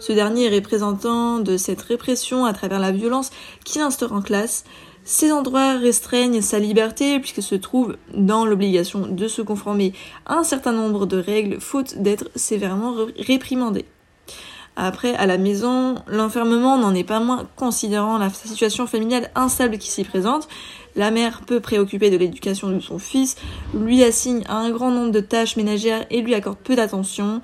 Ce 0.00 0.12
dernier 0.12 0.46
est 0.46 0.56
représentant 0.56 1.38
de 1.38 1.56
cette 1.56 1.82
répression 1.82 2.44
à 2.44 2.52
travers 2.52 2.80
la 2.80 2.90
violence 2.90 3.30
qu'il 3.64 3.80
instaure 3.80 4.12
en 4.12 4.22
classe, 4.22 4.64
ces 5.06 5.30
endroits 5.30 5.78
restreignent 5.78 6.42
sa 6.42 6.58
liberté 6.58 7.20
puisqu'il 7.20 7.44
se 7.44 7.54
trouve 7.54 7.96
dans 8.12 8.44
l'obligation 8.44 9.06
de 9.06 9.28
se 9.28 9.40
conformer 9.40 9.92
à 10.26 10.34
un 10.34 10.42
certain 10.42 10.72
nombre 10.72 11.06
de 11.06 11.16
règles 11.16 11.60
faute 11.60 11.96
d'être 11.98 12.28
sévèrement 12.34 12.92
réprimandé. 13.16 13.84
Après, 14.74 15.14
à 15.14 15.24
la 15.24 15.38
maison, 15.38 15.94
l'enfermement 16.08 16.76
n'en 16.76 16.92
est 16.92 17.04
pas 17.04 17.20
moins 17.20 17.46
considérant 17.54 18.18
la 18.18 18.28
situation 18.30 18.88
familiale 18.88 19.30
instable 19.36 19.78
qui 19.78 19.88
s'y 19.88 20.02
présente. 20.02 20.48
La 20.96 21.12
mère, 21.12 21.42
peu 21.46 21.60
préoccupée 21.60 22.10
de 22.10 22.16
l'éducation 22.16 22.68
de 22.68 22.80
son 22.80 22.98
fils, 22.98 23.36
lui 23.74 24.02
assigne 24.02 24.42
un 24.48 24.70
grand 24.70 24.90
nombre 24.90 25.12
de 25.12 25.20
tâches 25.20 25.56
ménagères 25.56 26.04
et 26.10 26.20
lui 26.20 26.34
accorde 26.34 26.58
peu 26.58 26.74
d'attention. 26.74 27.40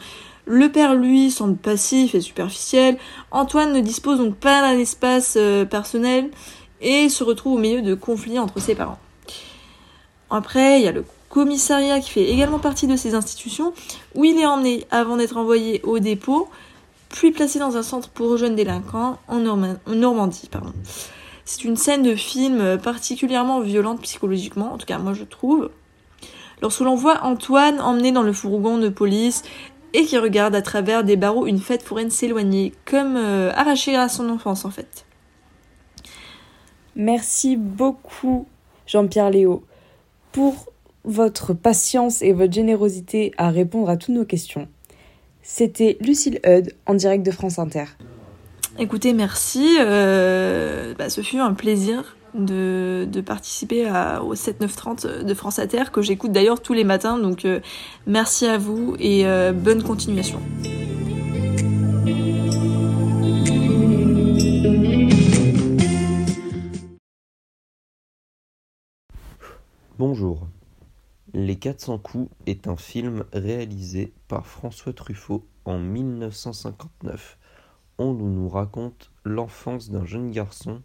Le 0.47 0.69
père, 0.71 0.95
lui, 0.95 1.31
semble 1.31 1.57
passif 1.57 2.17
et 2.17 2.21
superficiel. 2.21 2.99
Antoine 3.31 3.73
ne 3.73 3.81
dispose 3.81 4.19
donc 4.19 4.35
pas 4.35 4.61
d'un 4.61 4.79
espace 4.79 5.35
euh, 5.39 5.65
personnel 5.65 6.29
et 6.83 7.09
se 7.09 7.25
retrouve 7.25 7.55
au 7.55 7.59
milieu 7.59 7.83
de 7.83 7.95
conflits 7.95 8.39
entre 8.39 8.61
ses 8.61 8.75
parents. 8.75 8.99
Après, 10.31 10.81
il 10.81 10.85
y 10.85 10.89
a 10.89 10.93
le 10.93 11.05
commissariat 11.29 12.01
qui 12.01 12.11
fait 12.11 12.29
également 12.29 12.59
partie 12.59 12.87
de 12.87 12.97
ces 12.97 13.15
institutions, 13.15 13.73
où 14.15 14.25
il 14.25 14.39
est 14.39 14.47
emmené 14.47 14.87
avant 14.91 15.17
d'être 15.17 15.37
envoyé 15.37 15.81
au 15.83 15.99
dépôt, 15.99 16.49
puis 17.09 17.31
placé 17.31 17.59
dans 17.59 17.77
un 17.77 17.83
centre 17.83 18.09
pour 18.09 18.37
jeunes 18.37 18.55
délinquants 18.55 19.19
en, 19.29 19.41
Normandie. 19.87 20.49
C'est 21.45 21.65
une 21.65 21.77
scène 21.77 22.03
de 22.03 22.15
film 22.15 22.79
particulièrement 22.79 23.61
violente 23.61 24.01
psychologiquement, 24.03 24.73
en 24.73 24.79
tout 24.79 24.87
cas 24.87 24.99
moi 24.99 25.13
je 25.13 25.25
trouve. 25.25 25.71
Lorsque 26.61 26.81
l'on 26.81 26.95
voit 26.95 27.25
Antoine 27.25 27.81
emmené 27.81 28.13
dans 28.13 28.23
le 28.23 28.33
fourgon 28.33 28.79
de 28.79 28.89
police 28.89 29.43
et 29.95 30.05
qui 30.05 30.17
regarde 30.17 30.55
à 30.55 30.63
travers 30.63 31.05
des 31.05 31.17
barreaux 31.17 31.47
une 31.47 31.59
fête 31.59 31.83
foraine 31.83 32.11
s'éloigner, 32.11 32.73
comme 32.85 33.17
euh, 33.17 33.53
à 33.55 34.09
son 34.09 34.31
enfance 34.31 34.65
en 34.65 34.71
fait. 34.71 35.05
Merci 36.97 37.57
beaucoup, 37.57 38.47
Jean-Pierre 38.87 39.31
Léo, 39.31 39.65
pour 40.33 40.67
votre 41.05 41.53
patience 41.53 42.23
et 42.23 42.33
votre 42.33 42.53
générosité 42.53 43.33
à 43.37 43.51
répondre 43.51 43.89
à 43.89 43.97
toutes 43.97 44.15
nos 44.15 44.25
questions. 44.25 44.69
C'était 45.43 45.97
Lucille 46.01 46.41
Hud 46.47 46.75
en 46.87 46.95
direct 46.95 47.25
de 47.27 47.31
France 47.31 47.59
Inter. 47.59 47.85
Écoutez, 48.79 49.13
merci. 49.13 49.77
Euh, 49.81 50.95
bah, 50.97 51.11
ce 51.11 51.21
fut 51.21 51.39
un 51.39 51.53
plaisir 51.53 52.17
de, 52.35 53.07
participer 53.25 53.87
au 54.23 54.35
7-9-30 54.35 55.25
de 55.25 55.35
France 55.35 55.59
Inter, 55.59 55.85
que 55.93 56.01
j'écoute 56.01 56.33
d'ailleurs 56.33 56.61
tous 56.61 56.73
les 56.73 56.85
matins. 56.85 57.19
Donc 57.19 57.45
euh, 57.45 57.61
merci 58.07 58.47
à 58.47 58.59
vous 58.59 58.97
et 58.99 59.27
euh, 59.27 59.53
bonne 59.53 59.83
continuation. 59.83 60.41
Bonjour. 70.05 70.49
Les 71.33 71.55
400 71.55 71.99
coups 71.99 72.29
est 72.47 72.67
un 72.67 72.75
film 72.75 73.23
réalisé 73.33 74.13
par 74.27 74.49
François 74.49 74.93
Truffaut 74.93 75.47
en 75.65 75.79
1959 75.79 77.39
on 77.99 78.13
nous 78.13 78.49
raconte 78.49 79.13
l'enfance 79.25 79.91
d'un 79.91 80.05
jeune 80.05 80.33
garçon 80.33 80.83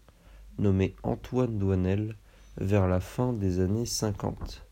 nommé 0.60 0.95
Antoine 1.01 1.58
Douanel 1.58 2.15
vers 2.58 2.88
la 2.88 2.99
fin 2.99 3.34
des 3.34 3.60
années 3.60 3.88
50. 3.88 4.67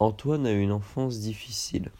Antoine 0.00 0.44
a 0.44 0.50
une 0.50 0.72
enfance 0.72 1.20
difficile, 1.20 1.92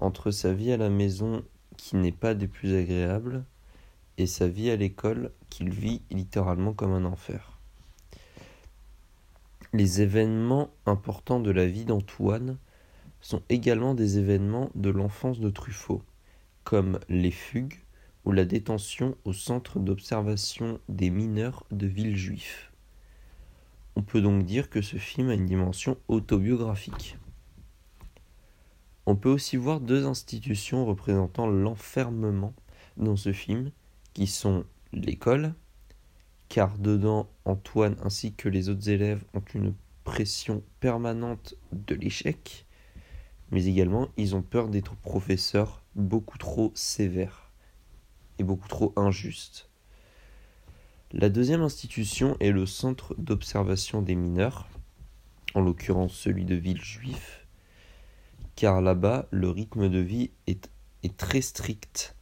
entre 0.00 0.30
sa 0.30 0.54
vie 0.54 0.72
à 0.72 0.78
la 0.78 0.88
maison 0.88 1.44
qui 1.76 1.96
n'est 1.96 2.12
pas 2.12 2.32
des 2.32 2.48
plus 2.48 2.74
agréables 2.74 3.44
et 4.16 4.26
sa 4.26 4.48
vie 4.48 4.70
à 4.70 4.76
l'école 4.76 5.32
qu'il 5.50 5.68
vit 5.68 6.00
littéralement 6.10 6.72
comme 6.72 6.92
un 6.92 7.04
enfer. 7.04 7.47
Les 9.74 10.00
événements 10.00 10.70
importants 10.86 11.40
de 11.40 11.50
la 11.50 11.66
vie 11.66 11.84
d'Antoine 11.84 12.56
sont 13.20 13.42
également 13.50 13.94
des 13.94 14.18
événements 14.18 14.70
de 14.74 14.88
l'enfance 14.88 15.40
de 15.40 15.50
Truffaut, 15.50 16.02
comme 16.64 16.98
les 17.10 17.30
fugues 17.30 17.78
ou 18.24 18.32
la 18.32 18.46
détention 18.46 19.14
au 19.24 19.34
centre 19.34 19.78
d'observation 19.78 20.80
des 20.88 21.10
mineurs 21.10 21.64
de 21.70 21.86
Villejuif. 21.86 22.72
On 23.94 24.02
peut 24.02 24.22
donc 24.22 24.44
dire 24.44 24.70
que 24.70 24.80
ce 24.80 24.96
film 24.96 25.28
a 25.28 25.34
une 25.34 25.46
dimension 25.46 25.98
autobiographique. 26.08 27.18
On 29.04 29.16
peut 29.16 29.30
aussi 29.30 29.56
voir 29.56 29.80
deux 29.80 30.06
institutions 30.06 30.86
représentant 30.86 31.46
l'enfermement 31.46 32.54
dans 32.96 33.16
ce 33.16 33.32
film, 33.32 33.70
qui 34.14 34.26
sont 34.26 34.64
l'école, 34.92 35.54
car 36.48 36.78
dedans 36.78 37.28
Antoine 37.44 37.96
ainsi 38.02 38.34
que 38.34 38.48
les 38.48 38.68
autres 38.68 38.88
élèves 38.88 39.24
ont 39.34 39.44
une 39.54 39.74
pression 40.04 40.62
permanente 40.80 41.54
de 41.72 41.94
l'échec, 41.94 42.66
mais 43.50 43.66
également 43.66 44.08
ils 44.16 44.34
ont 44.34 44.42
peur 44.42 44.68
d'être 44.68 44.94
professeurs 44.96 45.82
beaucoup 45.94 46.38
trop 46.38 46.72
sévères 46.74 47.50
et 48.38 48.44
beaucoup 48.44 48.68
trop 48.68 48.92
injustes. 48.96 49.68
La 51.12 51.28
deuxième 51.28 51.62
institution 51.62 52.36
est 52.40 52.50
le 52.50 52.66
centre 52.66 53.14
d'observation 53.18 54.02
des 54.02 54.14
mineurs, 54.14 54.68
en 55.54 55.60
l'occurrence 55.60 56.12
celui 56.12 56.44
de 56.44 56.54
Villejuif, 56.54 57.46
car 58.56 58.80
là-bas 58.80 59.26
le 59.30 59.48
rythme 59.48 59.88
de 59.88 59.98
vie 59.98 60.30
est, 60.46 60.70
est 61.02 61.16
très 61.16 61.40
strict, 61.40 62.14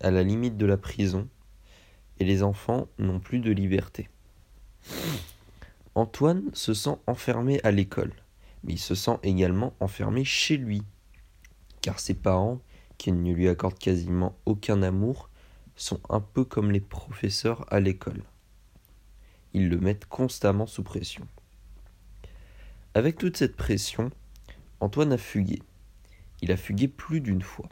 à 0.00 0.10
la 0.10 0.22
limite 0.22 0.56
de 0.56 0.66
la 0.66 0.76
prison, 0.76 1.28
et 2.20 2.24
les 2.24 2.42
enfants 2.42 2.88
n'ont 2.98 3.20
plus 3.20 3.40
de 3.40 3.50
liberté. 3.50 4.08
Antoine 5.94 6.50
se 6.52 6.74
sent 6.74 6.96
enfermé 7.06 7.60
à 7.64 7.70
l'école, 7.70 8.12
mais 8.64 8.74
il 8.74 8.78
se 8.78 8.94
sent 8.94 9.18
également 9.22 9.74
enfermé 9.80 10.24
chez 10.24 10.56
lui, 10.56 10.82
car 11.80 12.00
ses 12.00 12.14
parents, 12.14 12.60
qui 12.98 13.12
ne 13.12 13.32
lui 13.32 13.48
accordent 13.48 13.78
quasiment 13.78 14.36
aucun 14.46 14.82
amour, 14.82 15.30
sont 15.76 16.00
un 16.08 16.20
peu 16.20 16.44
comme 16.44 16.72
les 16.72 16.80
professeurs 16.80 17.64
à 17.72 17.80
l'école. 17.80 18.22
Ils 19.54 19.68
le 19.68 19.78
mettent 19.78 20.06
constamment 20.06 20.66
sous 20.66 20.82
pression. 20.82 21.26
Avec 22.94 23.16
toute 23.16 23.36
cette 23.36 23.56
pression, 23.56 24.10
Antoine 24.80 25.12
a 25.12 25.18
fugué. 25.18 25.62
Il 26.42 26.52
a 26.52 26.56
fugué 26.56 26.88
plus 26.88 27.20
d'une 27.20 27.42
fois. 27.42 27.68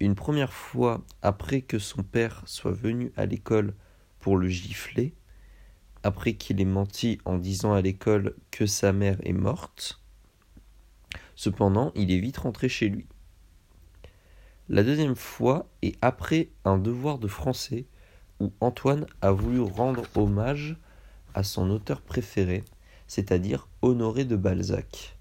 Une 0.00 0.14
première 0.14 0.54
fois 0.54 1.04
après 1.20 1.60
que 1.60 1.78
son 1.78 2.02
père 2.02 2.42
soit 2.46 2.72
venu 2.72 3.12
à 3.16 3.26
l'école 3.26 3.74
pour 4.18 4.38
le 4.38 4.48
gifler, 4.48 5.14
après 6.02 6.34
qu'il 6.34 6.58
ait 6.60 6.64
menti 6.64 7.18
en 7.26 7.36
disant 7.36 7.74
à 7.74 7.82
l'école 7.82 8.34
que 8.50 8.64
sa 8.64 8.92
mère 8.92 9.18
est 9.24 9.34
morte. 9.34 10.00
Cependant, 11.36 11.92
il 11.94 12.10
est 12.10 12.18
vite 12.18 12.38
rentré 12.38 12.70
chez 12.70 12.88
lui. 12.88 13.06
La 14.70 14.82
deuxième 14.82 15.16
fois 15.16 15.68
est 15.82 15.96
après 16.00 16.48
un 16.64 16.78
devoir 16.78 17.18
de 17.18 17.28
français 17.28 17.84
où 18.40 18.52
Antoine 18.60 19.06
a 19.20 19.32
voulu 19.32 19.60
rendre 19.60 20.04
hommage 20.14 20.76
à 21.34 21.42
son 21.42 21.68
auteur 21.68 22.00
préféré, 22.00 22.64
c'est-à-dire 23.06 23.68
Honoré 23.82 24.24
de 24.24 24.36
Balzac. 24.36 25.18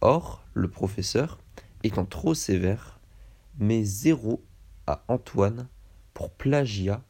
Or, 0.00 0.42
le 0.54 0.68
professeur, 0.68 1.38
étant 1.82 2.06
trop 2.06 2.32
sévère, 2.32 2.95
met 3.58 3.84
zéro 3.84 4.44
à 4.86 5.04
Antoine 5.08 5.68
pour 6.14 6.30
plagiat 6.30 7.02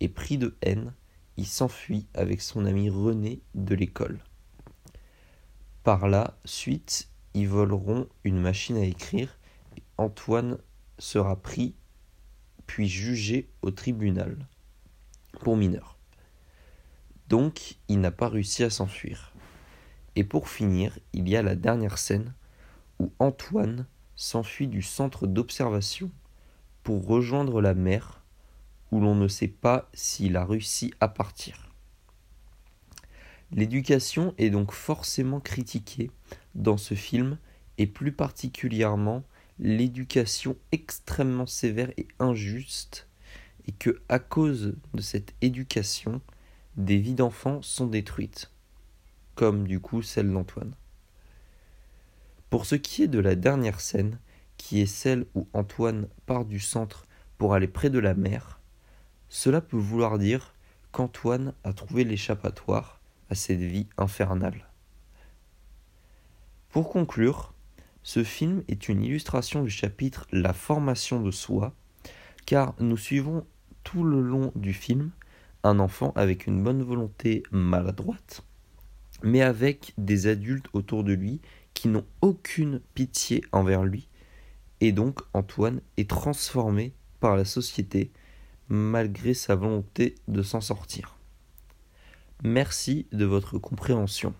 et 0.00 0.08
pris 0.08 0.38
de 0.38 0.56
haine, 0.62 0.92
il 1.36 1.46
s'enfuit 1.46 2.06
avec 2.14 2.40
son 2.40 2.64
ami 2.66 2.90
René 2.90 3.40
de 3.54 3.74
l'école. 3.74 4.18
Par 5.84 6.08
la 6.08 6.38
suite, 6.44 7.08
ils 7.34 7.48
voleront 7.48 8.08
une 8.24 8.40
machine 8.40 8.76
à 8.76 8.84
écrire 8.84 9.38
et 9.76 9.82
Antoine 9.96 10.58
sera 10.98 11.36
pris 11.36 11.74
puis 12.66 12.88
jugé 12.88 13.48
au 13.62 13.70
tribunal 13.70 14.36
pour 15.40 15.56
mineur. 15.56 15.96
Donc, 17.28 17.78
il 17.88 18.00
n'a 18.00 18.10
pas 18.10 18.28
réussi 18.28 18.64
à 18.64 18.70
s'enfuir. 18.70 19.32
Et 20.16 20.24
pour 20.24 20.48
finir, 20.48 20.98
il 21.12 21.28
y 21.28 21.36
a 21.36 21.42
la 21.42 21.54
dernière 21.54 21.98
scène 21.98 22.34
où 22.98 23.12
Antoine 23.18 23.86
s'enfuit 24.18 24.66
du 24.66 24.82
centre 24.82 25.28
d'observation 25.28 26.10
pour 26.82 27.06
rejoindre 27.06 27.62
la 27.62 27.72
mer 27.72 28.20
où 28.90 29.00
l'on 29.00 29.14
ne 29.14 29.28
sait 29.28 29.48
pas 29.48 29.88
s'il 29.94 30.36
a 30.36 30.44
réussi 30.44 30.92
à 31.00 31.08
partir. 31.08 31.70
L'éducation 33.52 34.34
est 34.36 34.50
donc 34.50 34.72
forcément 34.72 35.40
critiquée 35.40 36.10
dans 36.54 36.76
ce 36.76 36.94
film 36.94 37.38
et 37.78 37.86
plus 37.86 38.12
particulièrement 38.12 39.22
l'éducation 39.58 40.56
extrêmement 40.72 41.46
sévère 41.46 41.92
et 41.96 42.08
injuste 42.18 43.08
et 43.66 43.72
que 43.72 44.02
à 44.08 44.18
cause 44.18 44.74
de 44.94 45.00
cette 45.00 45.32
éducation 45.42 46.20
des 46.76 46.98
vies 46.98 47.14
d'enfants 47.14 47.62
sont 47.62 47.86
détruites 47.86 48.50
comme 49.36 49.68
du 49.68 49.78
coup 49.78 50.02
celle 50.02 50.32
d'Antoine. 50.32 50.74
Pour 52.50 52.64
ce 52.64 52.74
qui 52.74 53.02
est 53.02 53.08
de 53.08 53.18
la 53.18 53.34
dernière 53.34 53.80
scène, 53.80 54.18
qui 54.56 54.80
est 54.80 54.86
celle 54.86 55.26
où 55.34 55.46
Antoine 55.52 56.08
part 56.26 56.44
du 56.44 56.60
centre 56.60 57.04
pour 57.36 57.54
aller 57.54 57.68
près 57.68 57.90
de 57.90 57.98
la 57.98 58.14
mer, 58.14 58.60
cela 59.28 59.60
peut 59.60 59.76
vouloir 59.76 60.18
dire 60.18 60.54
qu'Antoine 60.90 61.52
a 61.64 61.72
trouvé 61.72 62.04
l'échappatoire 62.04 63.00
à 63.30 63.34
cette 63.34 63.60
vie 63.60 63.86
infernale. 63.98 64.66
Pour 66.70 66.90
conclure, 66.90 67.52
ce 68.02 68.24
film 68.24 68.62
est 68.68 68.88
une 68.88 69.02
illustration 69.02 69.62
du 69.62 69.70
chapitre 69.70 70.26
La 70.32 70.54
formation 70.54 71.20
de 71.20 71.30
soi, 71.30 71.74
car 72.46 72.74
nous 72.78 72.96
suivons 72.96 73.46
tout 73.84 74.04
le 74.04 74.20
long 74.20 74.52
du 74.54 74.72
film 74.72 75.10
un 75.64 75.78
enfant 75.78 76.12
avec 76.16 76.46
une 76.46 76.62
bonne 76.62 76.82
volonté 76.82 77.42
maladroite, 77.50 78.44
mais 79.22 79.42
avec 79.42 79.92
des 79.98 80.26
adultes 80.26 80.68
autour 80.72 81.04
de 81.04 81.12
lui 81.12 81.40
qui 81.78 81.86
n'ont 81.86 82.06
aucune 82.22 82.80
pitié 82.94 83.40
envers 83.52 83.84
lui, 83.84 84.08
et 84.80 84.90
donc 84.90 85.20
Antoine 85.32 85.80
est 85.96 86.10
transformé 86.10 86.92
par 87.20 87.36
la 87.36 87.44
société 87.44 88.10
malgré 88.68 89.32
sa 89.32 89.54
volonté 89.54 90.16
de 90.26 90.42
s'en 90.42 90.60
sortir. 90.60 91.18
Merci 92.42 93.06
de 93.12 93.24
votre 93.24 93.58
compréhension. 93.58 94.34